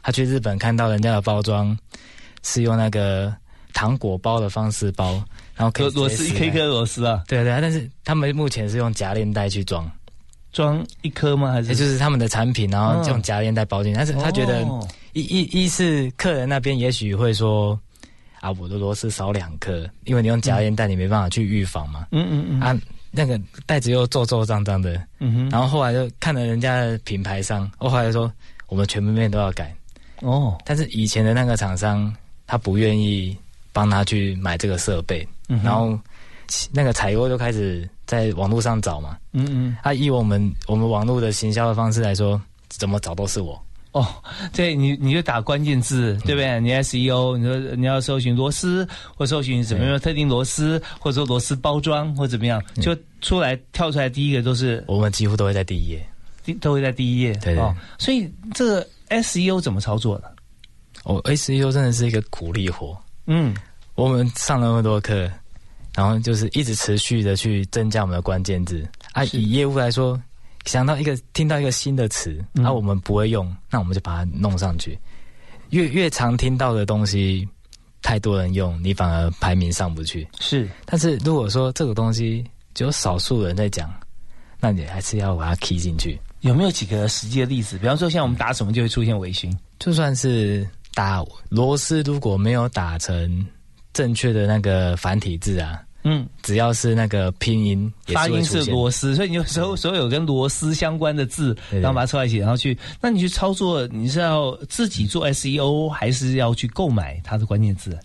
[0.03, 1.77] 他去日本看到人家的包装
[2.43, 3.33] 是用那个
[3.73, 5.23] 糖果包的方式包，
[5.55, 9.89] 然后螺螺丝一颗一颗螺丝啊，对对，啊但是他们目前是用夹链袋去装，
[10.53, 11.53] 装一颗吗？
[11.53, 13.97] 还是就是他们的产品，然后用夹链袋包进去？
[13.97, 14.63] 但是他觉得
[15.13, 17.79] 一一一是客人那边也许会说。
[18.47, 22.07] 啊，我的螺丝少两颗，因为你用夹烟袋，你没办法去预防嘛。
[22.13, 22.61] 嗯嗯嗯。
[22.61, 22.79] 啊，
[23.11, 28.33] 那个袋子又皱皱脏脏的，嗯哼，然后后来就看了人家的品牌商，我后来说
[28.69, 29.75] 我们全部面都要改
[30.21, 32.15] 哦，但是以前的那个厂商
[32.47, 33.37] 他不愿意
[33.73, 35.99] 帮他去买这个设备，嗯然后
[36.73, 43.61] 那个采购就开始在网络上找嘛，嗯嗯，他以我们我们网络的行销的方式来说，怎么找都是我。
[43.97, 44.07] 哦，
[44.53, 46.61] 对你，你就打关键字，对不对？
[46.61, 56.07] 你 SEO，你说你要搜寻螺丝，或搜寻什么样特定螺丝，或者说螺丝包装，或怎么样，就出来跳出来第一个都是我们几乎都会在第一页，
[56.61, 57.33] 都会在第一页。
[57.43, 60.31] 对哦，所以这个 SEO 怎么操作的？
[61.05, 62.95] 哦，SEO 真的是一个苦力活。
[63.25, 63.57] 嗯，
[63.95, 65.27] 我们上了那么多课，
[65.95, 69.25] 然后就是一直持续的去增加我们的关键字啊。
[69.33, 70.21] 以业务来说。
[70.67, 74.99] 想到一个听到一个新的词，那我们不会用，那我们就把它弄上去。
[75.71, 77.49] 越越常听到的东西，
[78.03, 80.29] 太多人用，你反而排名上不去。
[80.39, 83.93] 是，但是如果说这个东西只有少数人在讲，
[84.61, 86.21] 那你还是要把它 key 进去。
[86.41, 87.79] 有没有几个实际的例子？
[87.79, 93.47] 比方说，像我们打什么就会出现微醺，就算是打螺丝，如果没有打成
[93.93, 95.81] 正确的那个繁体字啊。
[96.09, 107.99] 嗯，只要是那个拼音，发音是螺丝，所以你有时候所有跟螺丝相关的字，然后把它凑在一起，然后去，那你去操作，你是要自己做 SEO，还是要去购买它的关键字？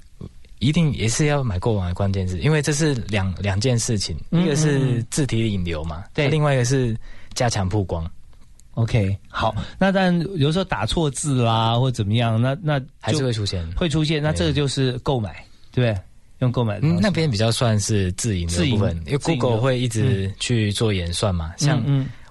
[0.58, 6.98] 一定也是要买购买关键字，因为这是两两件事情，一个是字体引流嘛，对，另外一个是
[7.36, 8.10] 加强曝光。
[8.74, 15.96] OK，好，那但有时候打错字啦，或怎么样，那那还是会出现，会出现，那这个就是购买，对。
[16.42, 21.54] 用购买那边比较算是自营的部分，因为 Google 会一直去做演算嘛。
[21.58, 21.84] 像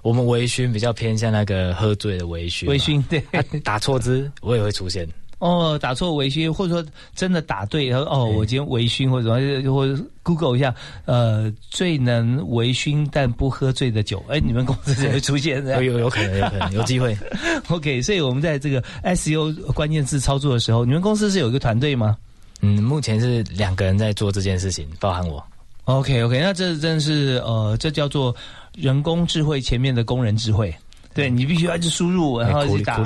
[0.02, 3.22] 我们微醺比较偏向那个喝醉的微醺，微醺对，
[3.60, 5.06] 打错字我也会出现。
[5.38, 10.74] 哦，打错微醺，或者说真的打对，然后哦，我今天微醺或者什么，或者 Google 一下，
[11.06, 17.16] 呃，最能微醺但不喝醉的酒，哎，你们公司也会出现 有有有可能，有可能有 机会。
[17.68, 22.18] OK，所以我们在这个 SEO 关键字操作的时候，你们公司是有一个团队吗？
[22.60, 25.42] 嗯，目前是两个人在做这件事情，包含我。
[25.84, 28.34] OK OK，那这真是呃，这叫做
[28.76, 30.74] 人工智慧前面的工人智慧。
[31.12, 33.02] 对你必须要去输入，然后去打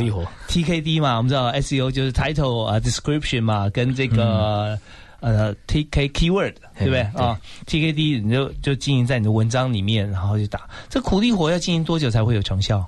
[0.49, 4.79] TKD 嘛，我们知道 SEO 就是 title 啊，description 嘛，跟这个
[5.21, 10.69] 呃 TK keyword 对不对啊？TKD 你就就经营在你的文章里面，然后去打。
[10.91, 12.85] 这苦力活要经营多久才会有成效？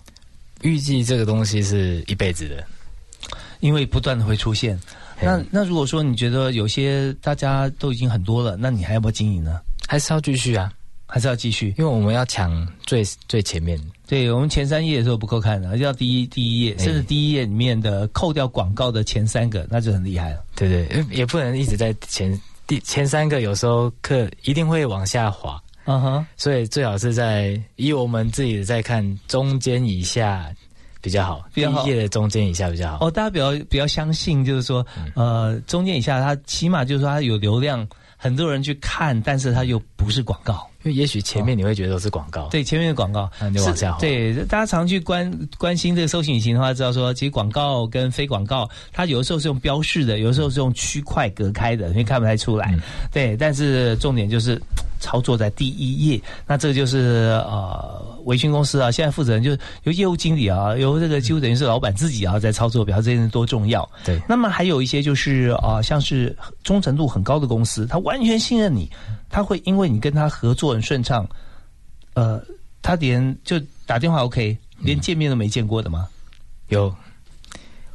[0.60, 2.62] 预计这个东西是一辈子的，
[3.60, 4.78] 因为不断的会出现。
[5.20, 9.60] 那那如果说你觉得有些大家都已经很多了，那你还要不要经营呢？
[9.88, 10.72] 还是要继续啊？
[11.06, 11.68] 还是要继续？
[11.78, 13.80] 因为我们要抢最最前面。
[14.08, 20.44] 对我们前三页的时候不够看的，要第一第一页，甚至第一页里面的扣掉广告的前三个，那就很厉害了。
[20.54, 25.62] 对对，也不能一直在前第前三个，有时候课一定会往下滑。
[25.84, 30.52] 嗯哼，所以最好是在以我们自己在看中间以下。
[31.06, 33.06] 比较好，第一页的中间以下比较好。
[33.06, 40.68] 哦，大家比较比较相信，就是说，呃，中间以下它起码就是说它有流量，很多人去看，但是它又不是广告。
[40.86, 43.98] 因为也许前面你会觉得都是广告，对，前面的广告，那就往下滑。
[43.98, 52.72] 对，大家常去关关心这个搜索引擎的话，知道说，其实广告跟非广告，它有的时候是用标示的，有的时候是用区块隔开的，你看不太出来。
[53.10, 54.62] 对，但是重点就是。
[54.98, 63.86] 操作在第一页，那这个就是呃，维讯公司啊，现在负责人就是由业务经理啊，由这个几乎等于是老板自己啊在操作，表示这件事多重要。
[64.06, 68.90] 对，那么还有一些就是啊，像是忠诚度很高的公司，他完全信任你，
[69.28, 71.28] 他会因为你跟他合作很顺畅，
[72.14, 72.40] 呃，
[72.82, 76.08] 他连就打电话 OK，连见面都没见过的吗？
[76.68, 76.94] 有，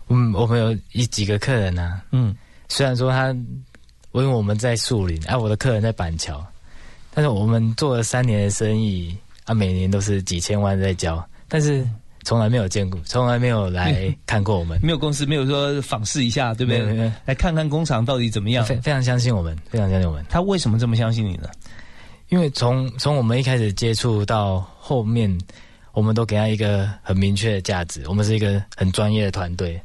[0.10, 2.36] 嗯，我们有一几个客人呢，嗯，
[2.67, 6.46] 虽然说他，因为我们在树林，啊，我的客人在板桥。
[7.13, 9.13] 但是我们做了三年的生意
[9.44, 11.86] 啊，每年都是几千万在交，但是
[12.24, 14.80] 从来没有见过，从来没有来看过我们。
[14.82, 17.12] 没有公司，没有说访视一下，对不对？
[17.26, 18.65] 来看看工厂到底怎么样。
[18.65, 20.26] 非非常相信我们，非常相信我们。
[20.30, 21.49] 他为什么这么相信你呢？
[22.32, 25.38] 因为从从我们一开始接触到后面，
[25.91, 28.03] 我们都给他一个很明确的价值。
[28.07, 29.79] 我们是一个很专业的团队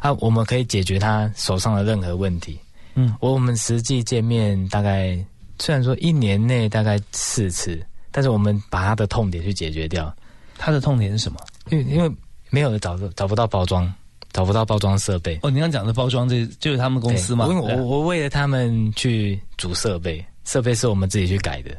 [0.00, 2.58] 啊，我们可以解决他手上的任何问题。
[2.94, 5.18] 嗯，我们实际见面大概。
[5.58, 10.14] 虽然说一年内大概四次，但是我们把他的痛点去解决掉。
[10.58, 11.40] 他的痛点是什么？
[11.70, 12.14] 因为因为
[12.50, 13.90] 没有找找不到包装，
[14.32, 15.38] 找不到包装设备。
[15.42, 17.46] 哦，你刚讲的包装，这就是他们公司吗？
[17.46, 21.70] 我我为了他们去组设备，设备是我们自己去改的。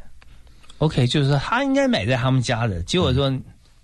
[0.80, 3.32] OK，就是说他应该买在他们家的，结果说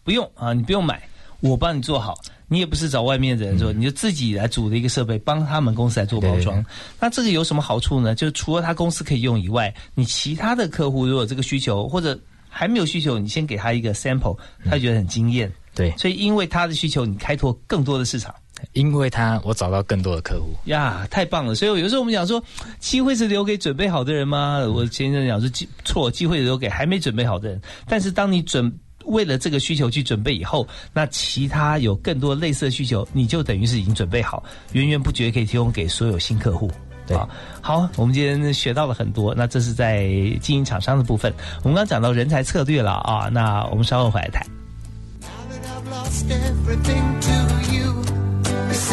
[0.04, 1.02] 不用啊，你不用买，
[1.40, 2.14] 我帮你做好。
[2.50, 6.64] 你也不是找外面的人做，你就自己来组的一个设备，帮他们公司来做包装。
[7.00, 8.14] 那这个有什么好处呢？
[8.14, 15.52] 就除了他公司可以用以外，你其他的客户如果这个需求或者还没有需求，你先给他一个 sample，他觉得很惊艳。
[15.74, 18.36] 对，所以因为他的需求，你开拓更多的市场。
[18.72, 21.54] 因为他，我找到更多的客户呀，太棒了！
[21.54, 22.44] 所以有时候我们讲说，
[22.80, 24.60] 机会是留给准备好的人吗？
[24.60, 27.62] 我前一阵讲说，机错，机会留给还没准备好的人。
[27.88, 28.74] 但是当你准
[29.06, 34.42] 为了这个需求去准备以后，那其他有更多类似的需求，你就等于是已经准备好，
[34.72, 36.72] 源源不绝可以提供给所有新客户。
[37.06, 37.18] 对，
[37.60, 39.36] 好，我们今天学到了很多。
[39.36, 40.08] 那这是在
[40.42, 43.28] 经营厂商的部分，我们刚讲到人才策略了啊。
[43.30, 44.42] 那我们稍后回来谈。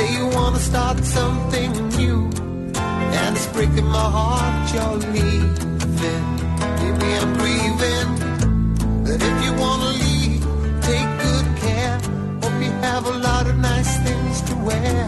[0.01, 2.19] Say you wanna start something new,
[3.19, 6.25] and it's breaking my heart you're leaving.
[6.81, 8.11] Maybe I'm grieving,
[9.05, 10.43] but if you wanna leave,
[10.89, 11.97] take good care.
[12.43, 15.03] Hope you have a lot of nice things to wear.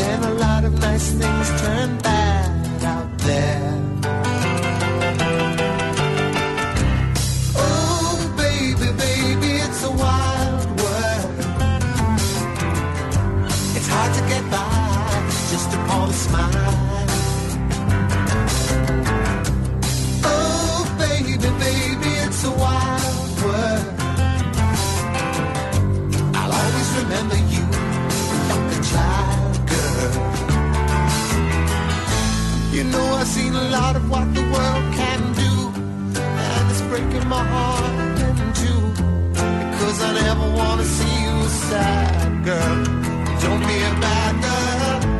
[0.00, 3.91] Then a lot of nice things turn bad out there.
[32.92, 35.52] Know, I've seen a lot of what the world can do,
[36.20, 38.82] and it's breaking my heart in two.
[39.70, 41.36] Because I never want to see you
[41.70, 42.84] sad, girl.
[43.44, 45.11] Don't be a bad girl.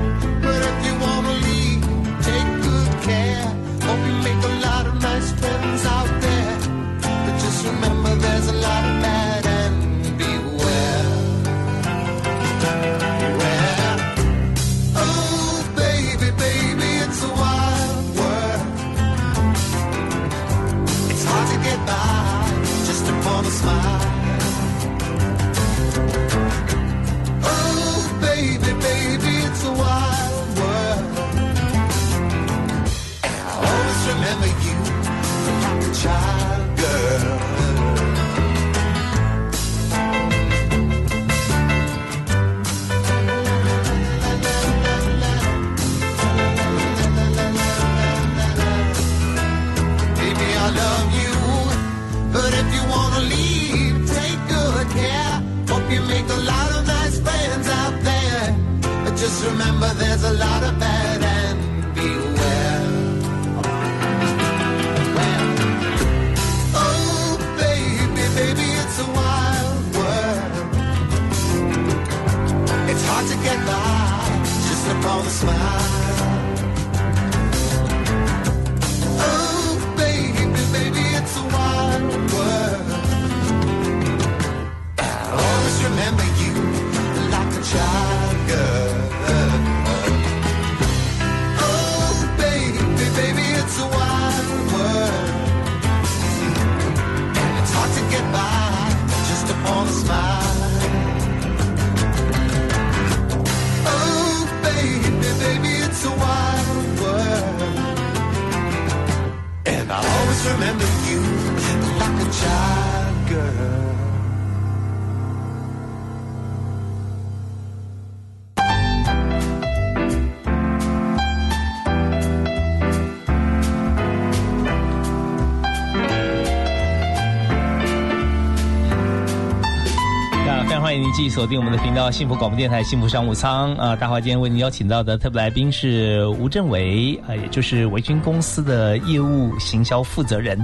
[130.93, 133.97] 欢迎您继续锁定我们的频道，幸福广播电台幸福商务舱啊！
[133.97, 140.63] 大华今天为您邀请到的特别来宾是吴政伟啊，也就是维军公司的业务行销负责人。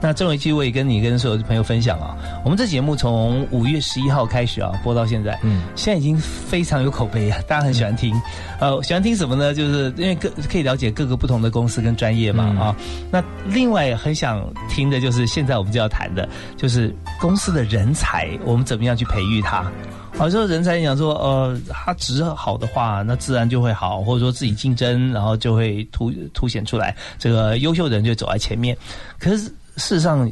[0.00, 8.12] 那政伟，其实我也跟你跟所有的朋友分享啊，我们这节目从五月十一号开始啊播到现在，嗯，现在已经非常有口碑啊，大家很喜欢听。
[8.58, 9.54] 呃，喜欢听什么呢？
[9.54, 12.74] 就是因为各可以了解各个不同的公司跟专业嘛啊。
[13.12, 19.67] 那另外很想听的就是现在我们就要谈的，就是公司的人才，我们怎么样去培育他？
[20.16, 28.76] 好，说人才讲说，呃，他值好的话，那自然就会好，或者说自己竞争，然后就会凸凸显出来，这个优秀的人就走在前面。
[29.18, 30.30] 可是事实上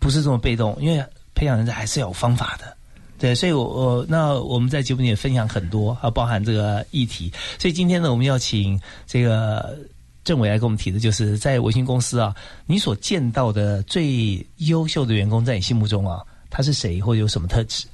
[0.00, 1.04] 不是这么被动，因为
[1.34, 2.76] 培养人才还是要有方法的。
[3.20, 7.30] 对，所以我我那我们在节目里也分享很多啊，包含这个议题。
[7.58, 9.78] 所以今天呢，我们要请这个
[10.24, 12.34] 政委来跟我们提的，就是在维新公司啊，
[12.66, 17.86] 你所见到的最优秀的员工，在你心目中啊，他是谁，或者有什么特质？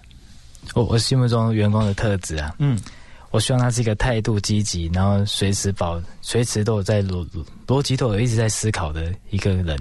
[0.74, 2.78] 我我心目中员工的特质啊，嗯，
[3.30, 7.26] 我希望他是一个态度积极，然后随时保随时都有在逻
[7.66, 9.78] 逻辑都有一直在思考的一个人。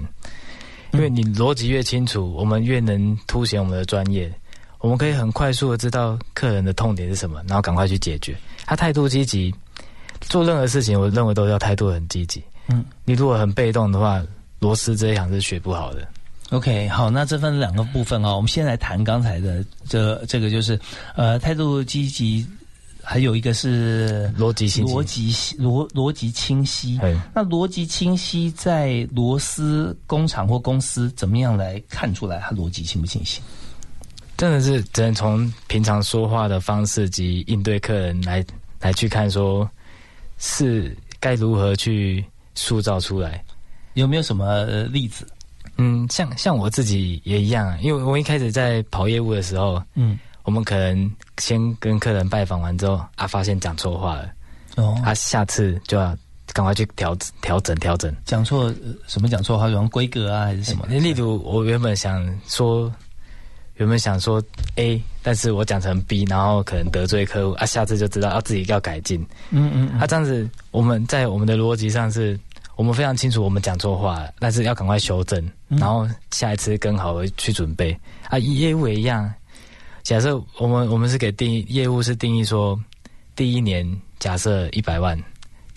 [0.92, 4.32] 因为你逻辑越清楚，我们越能凸显我们的专业。
[4.78, 8.36] 我们可以很快速的知道客人的痛点是什么，然后赶快去解决。
[8.64, 9.52] 他态度积极，
[10.20, 12.42] 做任何事情，我认为都要态度很积极。
[12.68, 14.22] 嗯，你如果很被动的话，
[14.60, 16.06] 螺丝这一行是学不好的。
[16.50, 20.78] OK，好，那这分两个部分啊，我们先来谈刚才的这这个，就是
[21.16, 22.46] 呃，态度积极，
[23.02, 27.00] 还有一个是逻辑清逻辑逻逻辑清晰。
[27.34, 33.40] 那逻辑清晰在螺丝工厂或公司怎么样来看出来它逻辑清不清晰？
[34.36, 38.44] 真的是只能从平常说话的方式及应对客人来
[38.80, 39.68] 来去看，说
[40.38, 42.24] 是该如何去
[42.54, 43.42] 塑造出来。
[43.94, 45.26] 有没有什么例子？
[45.78, 54.30] 嗯，像像我自己也一样，因为我一开始在跑业务的时候，嗯，我们可能先跟客人拜访完之后，啊，发现讲错话了，
[54.76, 56.16] 哦，啊，下次就要
[56.52, 58.14] 赶快去调调整调整。
[58.24, 58.72] 讲错
[59.06, 59.28] 什么？
[59.28, 60.86] 讲错话，比方规格啊，还是什么？
[60.86, 62.92] 例如，我原本想说。
[63.78, 64.42] 原本想说
[64.76, 69.20] A，但是我讲成 B，然后可能得罪客户啊，下次就知道要自己要改进。
[69.50, 72.40] 嗯嗯，啊，这样子我们在我们的逻辑上是，
[72.76, 77.96] 我们非常清楚我们讲错话，但是要赶快修正，然后下一次更好的去准备。
[78.28, 79.32] 啊，业务也一样，
[80.02, 82.78] 假设我们我们是给定义业务是定义说，
[83.34, 83.86] 第一年
[84.18, 85.16] 假设一百万，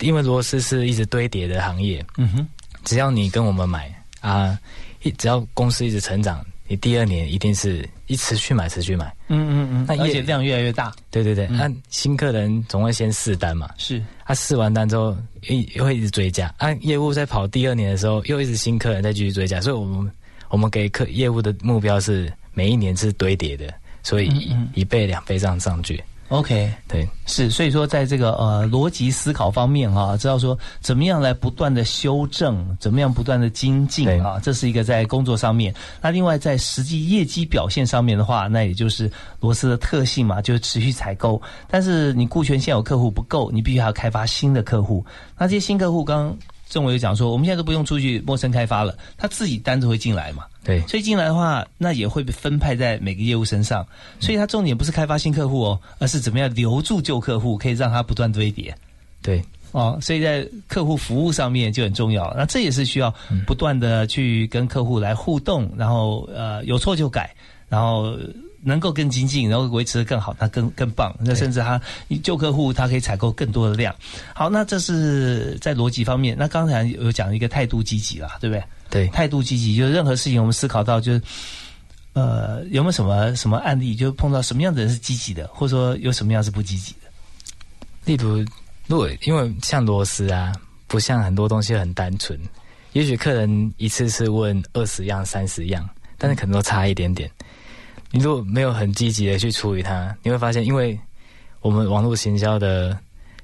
[0.00, 2.04] 因为螺丝是一直堆叠的行业。
[2.16, 2.48] 嗯哼，
[2.84, 4.58] 只要你跟我们买啊，
[5.02, 6.44] 一只要公司一直成长。
[6.70, 10.94] 你第二年一定是一持续买，持续买，嗯嗯嗯，那而且量越来越大。
[11.10, 15.16] 对对对，那新客人总会先试单嘛，是，他试完单之后，
[15.48, 16.46] 一会一直追加。
[16.58, 20.08] 啊，业务在跑第二年的时候，又一直新客人再继续追加，所以我们
[20.48, 24.30] 我们给客业务的目标是每一年是堆叠的，所以
[24.72, 26.00] 一倍两倍这样上去。
[26.30, 35.74] OK，对，是，所以说在这个呃逻辑思考方面啊，知道说怎么样来不断的修正，怎么样不断的精进啊，这是一个在工作上面。
[36.00, 39.10] 那另外在实际业绩表现上面的话，那也就是
[39.40, 41.42] 螺丝的特性嘛，就是持续采购。
[41.68, 45.04] 但是你顾全现有客户不够，你必须还要开发新的客户。
[45.36, 46.36] 那这些新客户刚。
[46.68, 50.44] 政委有讲说，我们现在都不用出去陌生开发了，他自己单子会进来嘛？
[50.62, 53.86] 对，所以进来的话，那也会被分派在每个业务身上。
[54.18, 58.74] 所以它重点不是开发新客户哦，而是怎么样留住旧客户，可以让他不断堆叠。
[59.22, 59.42] 对，
[59.72, 62.32] 哦，所以在客户服务上面就很重要。
[62.36, 63.14] 那这也是需要
[63.46, 67.34] 不断的去跟客户来互动，然后呃有错就改，
[67.68, 68.16] 然后。
[68.62, 71.16] 能够更精进，然后维持的更好，它更更棒。
[71.18, 71.80] 那甚至它
[72.22, 73.94] 旧客户，他可以采购更多的量。
[74.34, 76.36] 好，那这是在逻辑方面。
[76.38, 78.62] 那刚才有讲一个态度积极了，对不对？
[78.90, 81.22] 对，态度积极，就是任何事情我们思考到，就是
[82.12, 87.08] 呃，有没有什么什么案例，就碰到什么样的人是积极的，或者说有什么样是不积极的？
[88.04, 88.44] 例如，
[88.86, 90.52] 如果因为像螺丝啊，
[90.88, 92.38] 不像很多东西很单纯，
[92.92, 95.88] 也许客人一次是问二十样、三十样，
[96.18, 97.30] 但是可能都差一点点。
[98.10, 100.98] 你如果没有很积极的去处理它，你会发现，因为
[101.60, 102.98] 我们网络行销的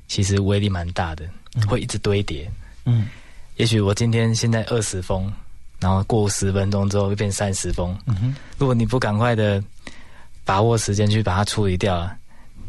[0.08, 1.24] 其实威力蛮大的，
[1.68, 2.50] 会一直堆叠。
[2.84, 3.06] 嗯，
[3.56, 5.32] 也许我今天现在二十封，
[5.80, 7.96] 然后过十分钟之后又变三十封。
[8.06, 9.62] 嗯哼，如果你不赶快的
[10.44, 12.08] 把握时间去把它处理掉，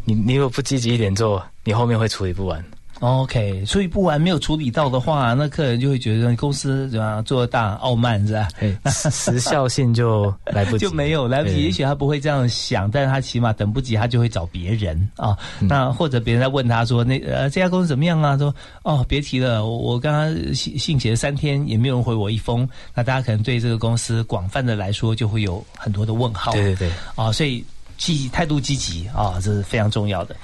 [0.06, 2.64] 你你如果不积极一点做，你后面会处理不完。
[3.00, 8.48] OK，所以不完没有处理到的话，那客人就会觉得公司怎么样做大傲慢是吧？
[8.90, 11.64] 时效性就来不及， 就没有来不及。
[11.64, 15.38] 也许他不会这样想，但是他起码等不及，他就会找别人啊。
[15.60, 26.52] 那或者别人在问他说：“那呃这家公司怎么样啊？”说：“哦，别提了，我刚刚信信写了三天，也没有人回我一封。”那大家可能对这个公司广泛的来说，就会有很多的问号。
[26.52, 27.64] 对对对，啊，所以
[27.98, 30.36] 积态度积极啊，这是非常重要的。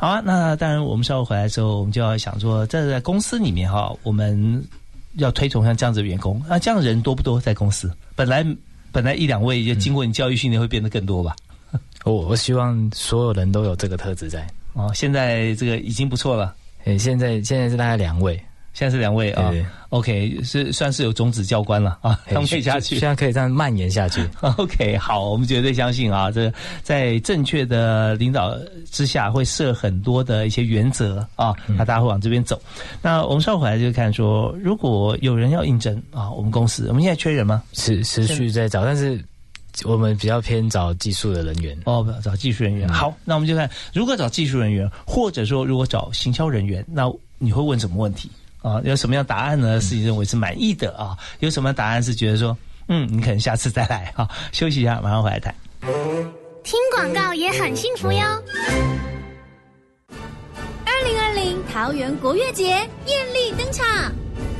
[0.00, 4.66] 好啊，那当然，我们稍后回来之后，我们就要想说，在在公司里面哈，我们
[5.16, 6.42] 要推崇像这样子的员工。
[6.48, 7.92] 那这样的人多不多在公司？
[8.16, 8.42] 本来
[8.90, 11.36] 本来一两位，就经过你教育训练，会变得更多吧？
[12.04, 14.48] 我我希望所有人都有这个特质在。
[14.72, 16.54] 哦，现在这个已经不错了。
[16.84, 18.42] 诶，现在现在是大概两位。
[18.72, 19.52] 现在是两位啊
[19.88, 24.24] ，OK，是算是有种子教官了啊，可以下去，现在可以这样蔓延下去。
[24.56, 26.50] OK，好，我们绝对相信啊，这
[26.82, 28.56] 在正确的领导
[28.90, 32.60] 之下，会设很多的一些原则啊，那大家会往这边走。
[33.02, 37.62] 那我们稍后回来就看说，如果有人要应征啊，我们公司我们现在缺人吗？
[37.72, 39.22] 持持续在找，但是
[39.84, 42.88] 我们比较偏找技术的人员哦，找技术人员。
[42.88, 48.30] 好，那我们就看，如果找技术人员，或者说如果找行销人员，那你会问什么问题？
[48.62, 49.80] 啊，有什么样答案呢？
[49.80, 51.16] 是你认为是满意的啊？
[51.40, 52.56] 有什么答案是觉得说，
[52.88, 54.28] 嗯，你可能下次再来啊？
[54.52, 55.54] 休息一下，马上回来谈。
[56.62, 58.20] 听广告也很幸福哟。
[60.84, 62.66] 二零二零桃园国乐节
[63.06, 64.12] 艳丽登场，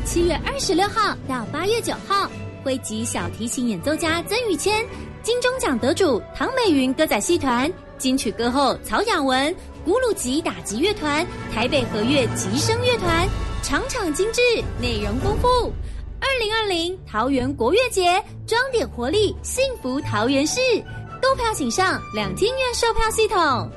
[0.05, 2.30] 七月二十六号到八月九号，
[2.64, 4.82] 汇集小提琴演奏家曾宇谦、
[5.22, 9.55] 金钟奖得主唐美云歌仔戏团、金曲歌后曹雅文、
[9.85, 13.26] 古鲁吉打击乐团、台北和乐吉声乐团，
[13.62, 14.43] 场场精致，
[14.78, 15.72] 内容丰富。
[16.20, 20.61] 二零二零桃园国乐节，装点活力，幸福桃园市。
[21.22, 23.70] 购票请上两厅院售票系统。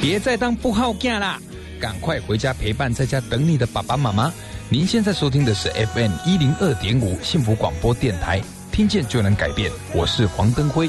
[0.00, 1.38] 别再当不好干啦，
[1.78, 4.32] 赶快回家陪伴在家等你的爸爸妈妈。
[4.68, 8.42] 您现在收听的是 FM 一零二点五幸福广播电台，
[8.76, 9.72] 听见就能改变。
[9.94, 10.86] 我是黄登辉。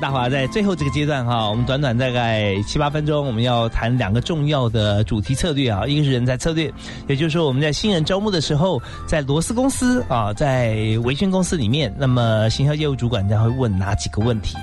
[0.00, 6.72] 大华在最后这个阶段哈，我们短短大概七八分钟，我们要谈两个重要的主题策略啊，一个是人才策略，
[7.08, 14.56] 也就是说我们在新人招募的时候，在螺丝公司啊，在维权公司里面，那么行销业务主管将会问哪几个问题？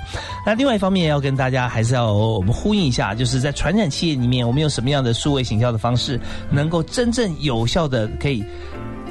[0.46, 6.18] 那另外一方面要跟大家还是要我们呼应一下，就是在传染企业里面，我们用什么样的数位行销的方式，
[6.50, 8.42] 能够真正有效的可以。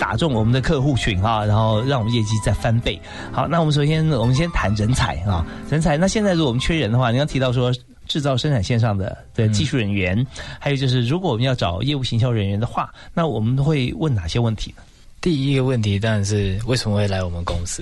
[0.03, 2.99] 打中我们的客户群啊，然后让我们业绩再翻倍。
[3.31, 5.95] 好，那我们首先我们先谈人才啊，人才。
[5.95, 7.73] 那现在如果我们缺人的话，你刚提到说
[8.05, 10.27] 制造生产线上的的技术人员，
[10.59, 14.83] 还有就是如果我们要找业务行销人员的话，那我们会问哪些问题呢？
[15.21, 17.81] 第一个问题当然是为什么会来我们公司？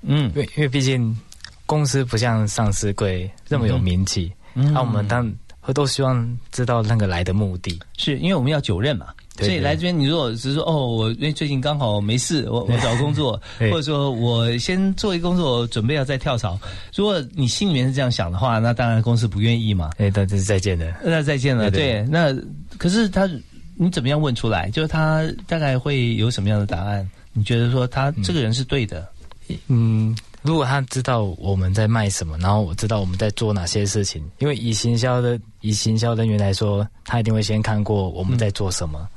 [0.00, 1.16] 嗯，因为因为毕竟
[1.64, 9.06] 公司不像上市柜那么有名气，那我们当会都希望知道那个来的目的，是因为我们要久任嘛。
[9.38, 16.58] 所以来这边，你如果只是说哦，我因为最近刚好没事，我 我找工作， 或者说我先做一个工作，准备要再跳槽。
[16.94, 19.90] 如果你心里面是这样想的话，那当然公司不愿意嘛。
[19.96, 20.86] 哎，那就是再见了。
[21.02, 22.02] 那再见了，对。
[22.10, 22.36] 那
[22.76, 23.28] 可是他，
[23.74, 24.68] 你怎么样问出来？
[24.70, 27.08] 就是他大概会有什么样的答案？
[27.32, 29.08] 你觉得说他这个人是对的？
[29.68, 30.14] 嗯。
[30.42, 39.08] 如果他知道我们在卖什么，然后我知道我们在做哪些事情，因为以行销的以行销人员来说，他一定会先看过我们在做什么。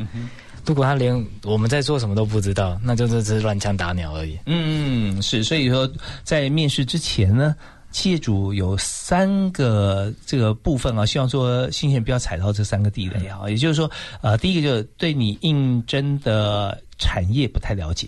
[0.65, 4.37] 如果他连我们在做什么都不知道，那就只是乱枪打鸟而已。
[4.45, 5.43] 嗯，是。
[5.43, 5.87] 所以说，
[6.23, 7.55] 在面试之前呢，
[7.91, 13.47] 企业主有三个这个部分啊，希望说新鲜不要踩到这三个地雷啊。
[13.47, 13.89] 也就是说，
[14.21, 18.07] 呃，第一个就是对你应征的产业不太了解。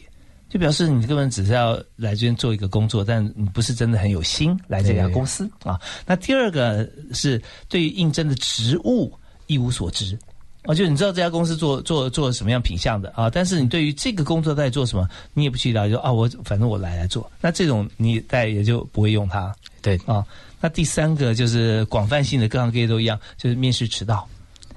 [0.49, 5.79] 就表示你根本只是要来这边做一个工作，但你不是真的很有心来这家公司啊。
[6.05, 9.13] 那第二个是对于应征的职务
[9.47, 10.17] 一无所知
[10.63, 19.53] 啊，就你知道这家公司做做做什么样品相的啊，但是你对于这个工作在做什么，你也不去了解啊我反正我来来做，那这种你在也就不会用它。
[19.81, 20.25] 对啊，
[20.59, 24.27] 那第三个就是广泛性的，各行各业都一样，就是面试迟到。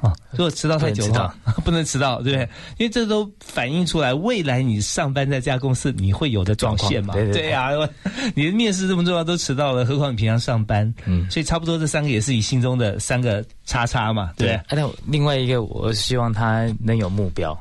[0.01, 1.35] 啊，如果迟到太久的话，
[1.65, 2.49] 不能迟到，对 不对？
[2.79, 7.15] 因为这都反映出来未来你上班在这家公司你会有的状况嘛。
[7.15, 7.71] 对呀，
[8.35, 10.93] 你的面试这么重要都迟到了，何况你平常上班？
[11.05, 14.79] 嗯，所以差不多这三个也是你心中的三个叉叉嘛，对不对？
[14.79, 17.57] 那另外一个，我希望他能有目标。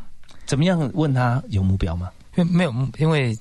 [0.46, 2.10] 怎么样问他有目标吗？
[2.38, 3.38] 因为没有，因为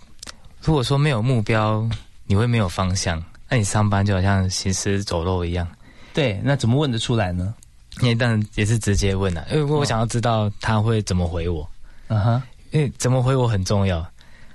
[0.60, 1.88] 如果说没有目标，
[2.26, 5.66] 你会没有方向，那你上班就好像行尸走肉一样。
[6.12, 7.54] 对，那怎么问得出来呢？
[8.00, 11.68] 因为当然也是直接问了，因为我想要知道他会怎么回我。
[12.08, 14.06] 嗯哼，因为怎么回我很重要。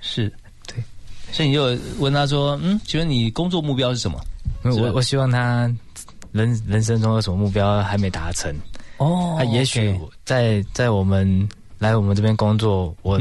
[0.01, 0.31] 是，
[0.67, 0.83] 对，
[1.31, 4.19] 所以你就问他说：“嗯，请问你工作目标是什么？”
[4.63, 5.71] 我我希望他
[6.31, 8.53] 人人生中有什么目标还没达成。
[8.97, 11.47] 哦，他也许在在我们
[11.79, 13.19] 来我们这边工作，我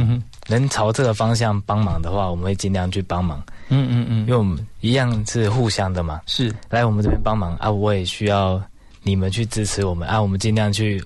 [0.48, 3.42] 能朝这个方向帮忙的话，我们会尽量去帮忙。
[3.68, 6.20] 嗯嗯嗯，因为我们一样是互相的嘛。
[6.26, 8.62] 是，来我们这边帮忙啊，我也需要。
[9.02, 10.20] 你们去支持我们啊！
[10.20, 11.02] 我们尽量去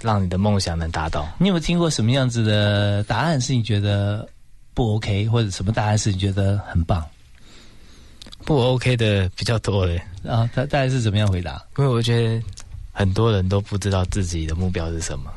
[0.00, 1.28] 让你的梦想能达到。
[1.38, 4.28] 你有没有听过什么样子的答案是你觉得
[4.74, 7.04] 不 OK，或者什么答案是你觉得很棒？
[8.44, 10.48] 不 OK 的比较多嘞啊！
[10.54, 11.62] 他大概是怎么样回答？
[11.76, 12.42] 因为我觉得
[12.92, 15.30] 很多人都不知道自己的目标是什么。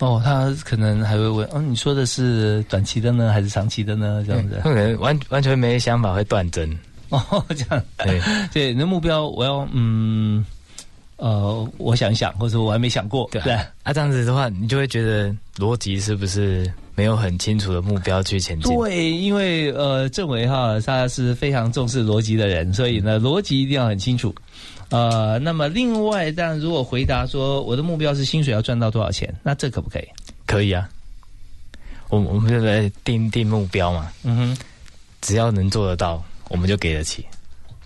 [0.00, 4.24] 哦，他可能还会问：嗯，你说的是短期的呢，还是长期的呢？
[4.26, 6.78] 这样子，可能完完全没想法，会断针。
[7.10, 8.20] 哦，这样对
[8.52, 10.44] 对，你的目标我要嗯。
[11.20, 13.42] 呃，我想想，或者我还没想过，对
[13.82, 18.74] 啊，这样子的话，你就会觉得逻辑是不是没有很清楚的目标去前进？
[18.74, 24.34] 对，因为呃，政委哈他是非常重视逻辑的人，所以呢，逻辑一定要很清楚。
[24.88, 30.08] 呃，那么另外，但如果回答说我的目标是薪水要赚到多少钱，那这可不可以？
[30.46, 30.88] 可以啊，
[32.08, 34.10] 我我们就在定定目标嘛。
[34.24, 34.58] 嗯哼，
[35.20, 37.24] 只要能做得到，我们就给得起。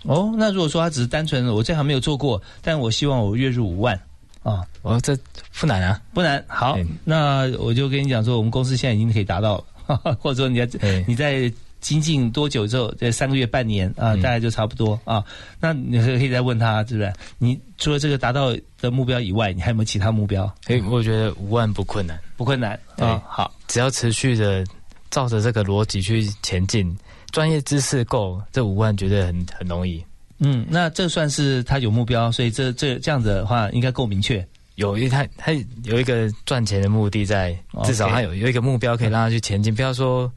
[0.07, 3.99] 哦，那如果说他只是单纯我这行没有做过，但我希望我月入五万
[4.43, 5.17] 啊，哦，这
[5.59, 6.43] 不难啊，不难。
[6.47, 11.51] 好，那我就跟你讲说，我们公司现在已经可以达到了， 或者说你在你在
[11.81, 15.23] 精进多久之后，在三个月、半年啊，大概就差不多啊。
[15.59, 17.13] 那你可以再问他，是不是？
[17.37, 20.51] 你除了这个达到的目标以外，你还有没有其他目标？
[20.67, 22.79] 哎，我觉得五万不困难，不困难。
[22.97, 24.63] 对，好，只要持续的
[25.11, 26.95] 照着这个逻辑去前进。
[27.35, 30.01] 专业知识够，这五万绝对很很容易。
[30.39, 34.45] 嗯，那这算是他有目标，所以这这这样子的话，应该够明确。
[34.75, 35.51] 有一他他
[35.83, 39.75] 有一个赚钱的目的在，至少他有有一个目标可以让他去前进。
[39.75, 40.31] 不要说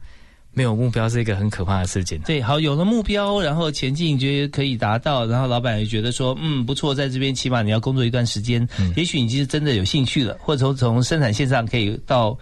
[0.51, 2.19] 没有目标是一个很可怕的事情。
[2.25, 12.37] 对，好，有了目标，然后前进，觉得可以达到，然后老板也觉得说，嗯，不错，在这边起码你要工作一段时间，也许你其实真的有兴趣了，或者从从生产线上可以到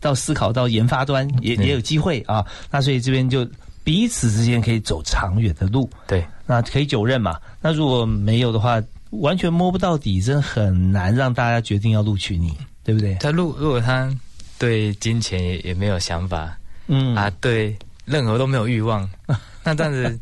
[0.00, 2.42] 到思考到研发端，也也有机会啊。
[2.70, 3.46] 那所以这边就。
[3.82, 7.38] 彼此之间可以走长远的路，对，那可以久任嘛？
[7.60, 13.14] 那如果没有的话，完全摸不到底，真很难让大家决定要录取你，对不对？
[13.16, 14.14] 他如如果他
[14.58, 16.56] 对金钱也也没有想法，
[16.88, 17.74] 嗯啊，对
[18.04, 19.08] 任何都没有欲望，
[19.64, 20.20] 那这样子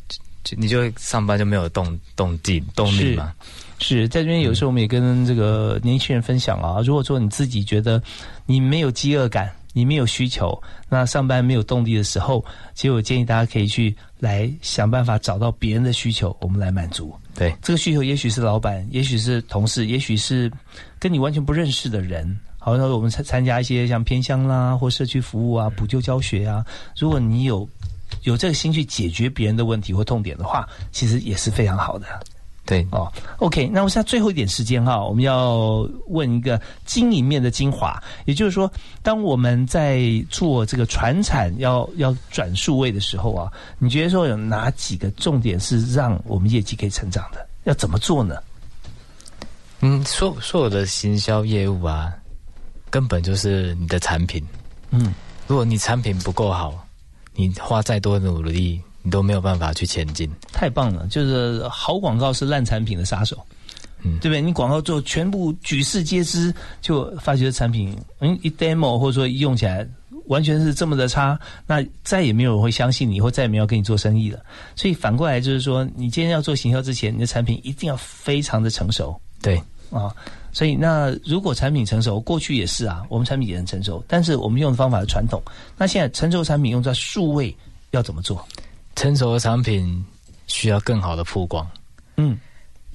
[0.57, 3.33] 你就上班就没有动动机动力嘛？
[3.81, 8.03] 是在这边有时候我们也跟这个年轻人分享啊，如果说你自己觉得
[8.47, 9.53] 你没有饥饿感。
[9.79, 17.15] 你没有需求，那上班没有动力的时候，其实我建议大家可以去来想办法找到别人的需求，我们来满足。
[17.37, 20.51] 对，这个需求也许是老板，也许是同事，也许是
[20.99, 22.37] 跟你完全不认识的人。
[22.59, 26.67] 好，那我们参参加一些像偏乡啦或社区服务啊、补救教学啊，
[26.99, 27.69] 如果你有
[28.25, 32.07] 有这个心去解决别人的问题或痛点的话，其实也是非常好的。
[32.69, 38.71] 对哦，OK，那我现在最后一点时间哈，我们要问一个经营面的精华，也就是说，
[39.03, 47.49] 当我们在做这个传产要要转数位的时候啊，你觉得说有哪几个重点是让我们业绩可以成长的？
[47.65, 48.37] 要怎么做呢？
[49.81, 52.13] 嗯，所所有的行销业务啊，
[52.91, 54.45] 根本就是你的产品。
[54.91, 55.15] 嗯，
[55.47, 56.87] 如果你产品不够好，
[57.35, 58.79] 你花再多的努力。
[59.09, 61.07] 你都没有办法去前进，太棒了！
[61.07, 63.43] 就是好广告是烂产品的杀手，
[64.03, 64.43] 嗯，对不对？
[64.43, 69.89] 你广告做全部举世皆知，就发觉产品嗯一 demo 或者说一用起来
[70.27, 74.41] 完全是这么的差，那再也没有人会相信你，或再也没有跟你做生意了。
[74.77, 79.19] 所以反过来就是说，你今天要做行销之前，你的产品一定要非常的成熟。
[79.41, 79.57] 对
[79.91, 80.15] 啊，
[80.53, 85.43] 所以那如果产品成熟，过去也是啊，我们产品也很成熟，但是我们用的方法是传统。
[85.79, 87.57] 那现在成熟产品用在数位
[87.93, 88.47] 要怎么做？
[88.99, 90.05] 成熟的产品
[90.49, 91.65] 需要更好的曝光，
[92.17, 92.37] 嗯，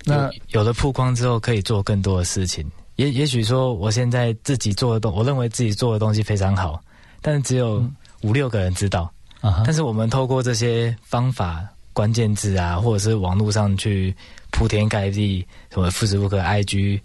[0.04, 2.70] 那有了曝光之后，可以做更多的事情。
[2.98, 6.84] 也也许说，我现在自己做的东，我认为自己做的东西非常好，
[7.22, 7.90] 但是只有
[8.22, 9.64] 五六个人知道啊。
[9.66, 14.14] 但是我们透过这些方法、关键字啊，或者是网络上去
[14.52, 17.00] 铺天盖地，什么富士不可 IG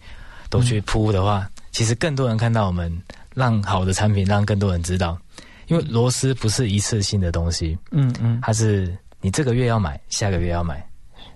[0.50, 3.00] 都去铺的话，其实更多人看到我们，
[3.32, 5.16] 让好的产品让更多人知道。
[5.68, 10.84] 因为螺丝不是一次性的东西，嗯嗯，它是你这个月要买，下个月要买，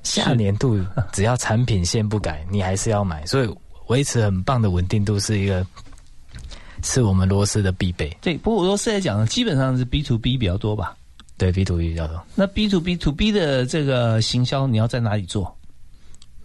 [0.03, 0.79] 下年度
[1.13, 3.57] 只要产品线不改，你还是要买，所以
[3.89, 5.67] 维持很棒的稳定度是一个，
[6.83, 8.15] 是我们螺丝的必备。
[8.21, 10.97] 对，不过螺丝来讲，基本上是 B to B 比较多吧？
[11.37, 12.23] 对，B to B 比较多。
[12.35, 15.55] 那 B to B to B 的这个行销，你要在哪里做？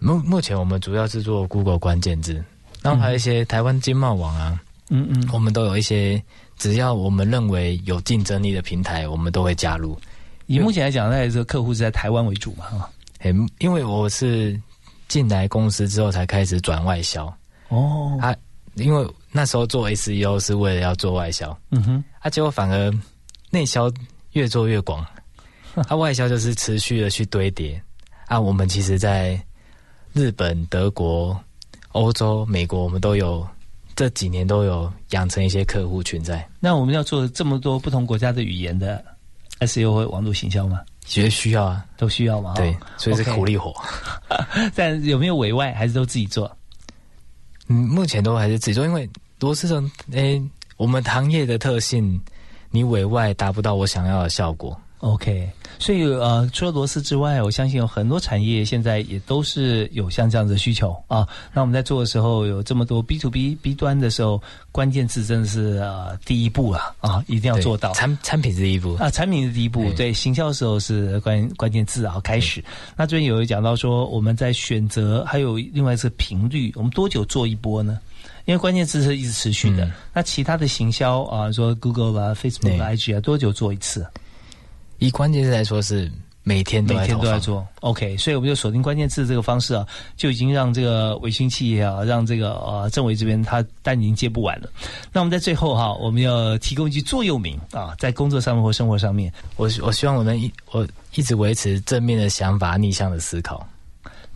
[0.00, 2.44] 目目前我们主要是做 Google 关键字，
[2.82, 4.60] 然后还有一些台湾经贸网啊，
[4.90, 6.22] 嗯嗯，我们都有一些。
[6.56, 9.96] 只要我们认为有竞争力的平台，我们都会加入。
[10.46, 12.64] 以目前来讲，那这个客户是在台湾为主嘛？
[12.64, 14.60] 哈，嗯，因为我是
[15.06, 17.32] 进来公司之后才开始转外销。
[17.68, 18.34] 哦，啊，
[18.74, 21.56] 因为那时候做 SEO 是为了要做外销。
[21.70, 22.92] 嗯哼，啊，结果反而
[23.50, 23.88] 内销
[24.32, 25.06] 越做越广，
[25.86, 27.80] 啊，外销就是持续的去堆叠。
[28.26, 29.40] 啊，我们其实在
[30.12, 31.38] 日本、德国、
[31.92, 33.46] 欧洲、美国，我们都有。
[33.98, 36.48] 这几年都有养成一些客户群在。
[36.60, 39.04] 那我们要做这么多不同国家的语言的
[39.58, 40.82] SEO 和网络行销吗？
[41.04, 42.54] 觉得需要啊，都需要嘛。
[42.54, 43.74] 对，所以是苦力活。
[44.76, 46.48] 但有没有委外，还是都自己做？
[47.66, 50.40] 嗯，目前都还是自己做，因为螺丝种，诶，
[50.76, 52.20] 我们行业的特性，
[52.70, 54.80] 你委外达不到我想要的效果。
[54.98, 55.50] OK。
[55.78, 61.26] 所以呃，除了螺丝之外，我相信有很多产业现在也都是有像这样子的需求啊。
[61.52, 69.90] 那我们在做的时候，有这么多 B to B B 端的时候，关键字真的是呃第一步了啊，一定要做到产产品是第一步啊，产品是第一步。
[69.94, 72.62] 对，行销的时候是关关键字啊开始。
[72.96, 77.98] 那这边有讲到说，我们在选择还有另外一次频率，我们多久做一波呢？
[78.46, 79.88] 因为关键字是一直持续的。
[80.12, 84.06] 那其他的行销啊，说 Google 啊、Facebook 啊、IG 啊，多久做一次？
[84.98, 86.10] 以关键字来说是。
[86.44, 89.86] 每天每天都在做，OK，所以我们就锁定关键字这个方式啊，
[90.16, 94.70] 就已经让这个维新企业啊，让这个呃政委这边他单已经接不完了。
[95.12, 103.68] 那我们在最后哈，我们要提供一句座右铭啊，在工作上面或生活上面，我我希望我能一我一直维持正面的想法，逆向的思考。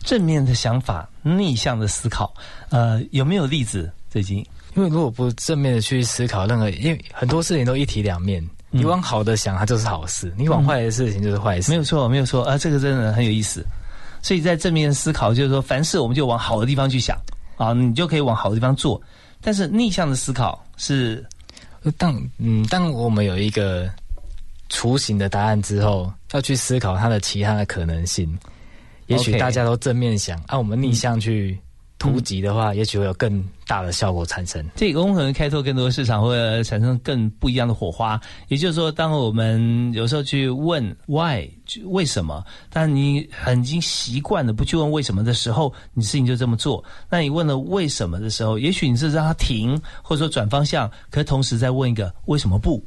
[0.03, 2.31] 正面的想法，逆向的思考，
[2.69, 3.91] 呃，有没有例子？
[4.11, 4.37] 最近，
[4.75, 8.47] 因为如果不正面的去思考任何，因为很多事情都一体两面。
[8.75, 11.69] 你往好的想，它就是好事；你往坏的事情就是坏事。
[11.69, 12.57] 没有错，没有错啊！
[12.57, 13.63] 这个真的很有意思。
[14.23, 17.15] 所以在正面思考，就是说，凡事我们就往好的地方去想
[17.55, 18.99] 啊，你就可以往好的地方做。
[19.41, 21.23] 但是逆向的思考是，
[21.97, 23.87] 当嗯，当我们有一个
[24.69, 28.35] 雏形的答案之后，要去思考它的其他的可能性。
[29.07, 31.59] 也许大家都正面想，啊我们逆向去。
[32.03, 34.61] 突击的话，也许会有更大的效果产生。
[34.75, 38.19] 这个可能开拓更多市场，会产生更不一样的火花。
[38.49, 41.49] 也就是说，当我们有时候去问 why
[41.85, 46.83] 为什么，但你很已经习惯了不去问为什么的时候，你事情就这么做。
[47.09, 52.85] 那你问了为什么的时候，也许你是让它停，或者说转方向，可同时再问一个为什么不。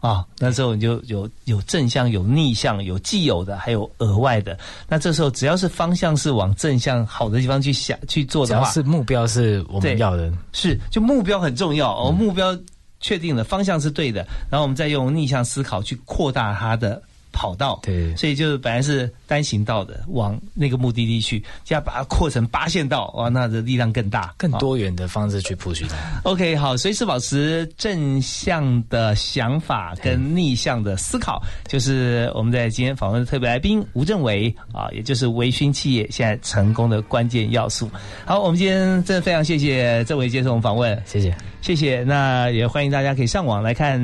[0.00, 4.58] 啊，那时候你就有有正向、有逆向、有既有的，还有额外的。
[4.88, 12.10] 那这时候只要是方向是往正向好的地方去想去做的话，是目标是我们要的，是就目标很重要哦。
[12.10, 12.58] 目标
[13.00, 17.02] 确定了，方向是对的，然后我们再用逆向思考去扩大它的。
[17.40, 25.96] 跑道，对，所以就是本来是单行道的，往那个目的地去，现在把它扩成八线道，哇，那的力量更大，更多元的方式去铺叙它。
[26.24, 37.90] OK，好，随时保持正向的想法跟逆向的思考，就是我们在今天访问的特别来宾吴政伟啊，也就是微醺企业现在成功的关键要素。
[38.26, 41.34] 好，我们今天真的非常谢谢政伟接受我们访问，谢谢。
[41.60, 44.00] 谢谢，那也欢迎大家可以上网来看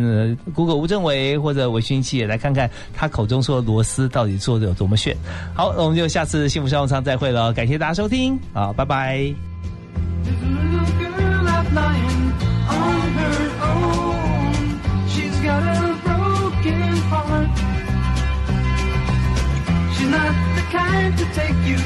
[0.55, 5.17] Google 吴政伟或者韦讯企业来看看他口中说的螺丝到底做的有多么炫。
[5.55, 9.35] 好，那我们就下次幸福商务舱再会了，感谢大家收听，好，拜拜。
[19.97, 20.63] She's not the
[21.17, 21.79] to take you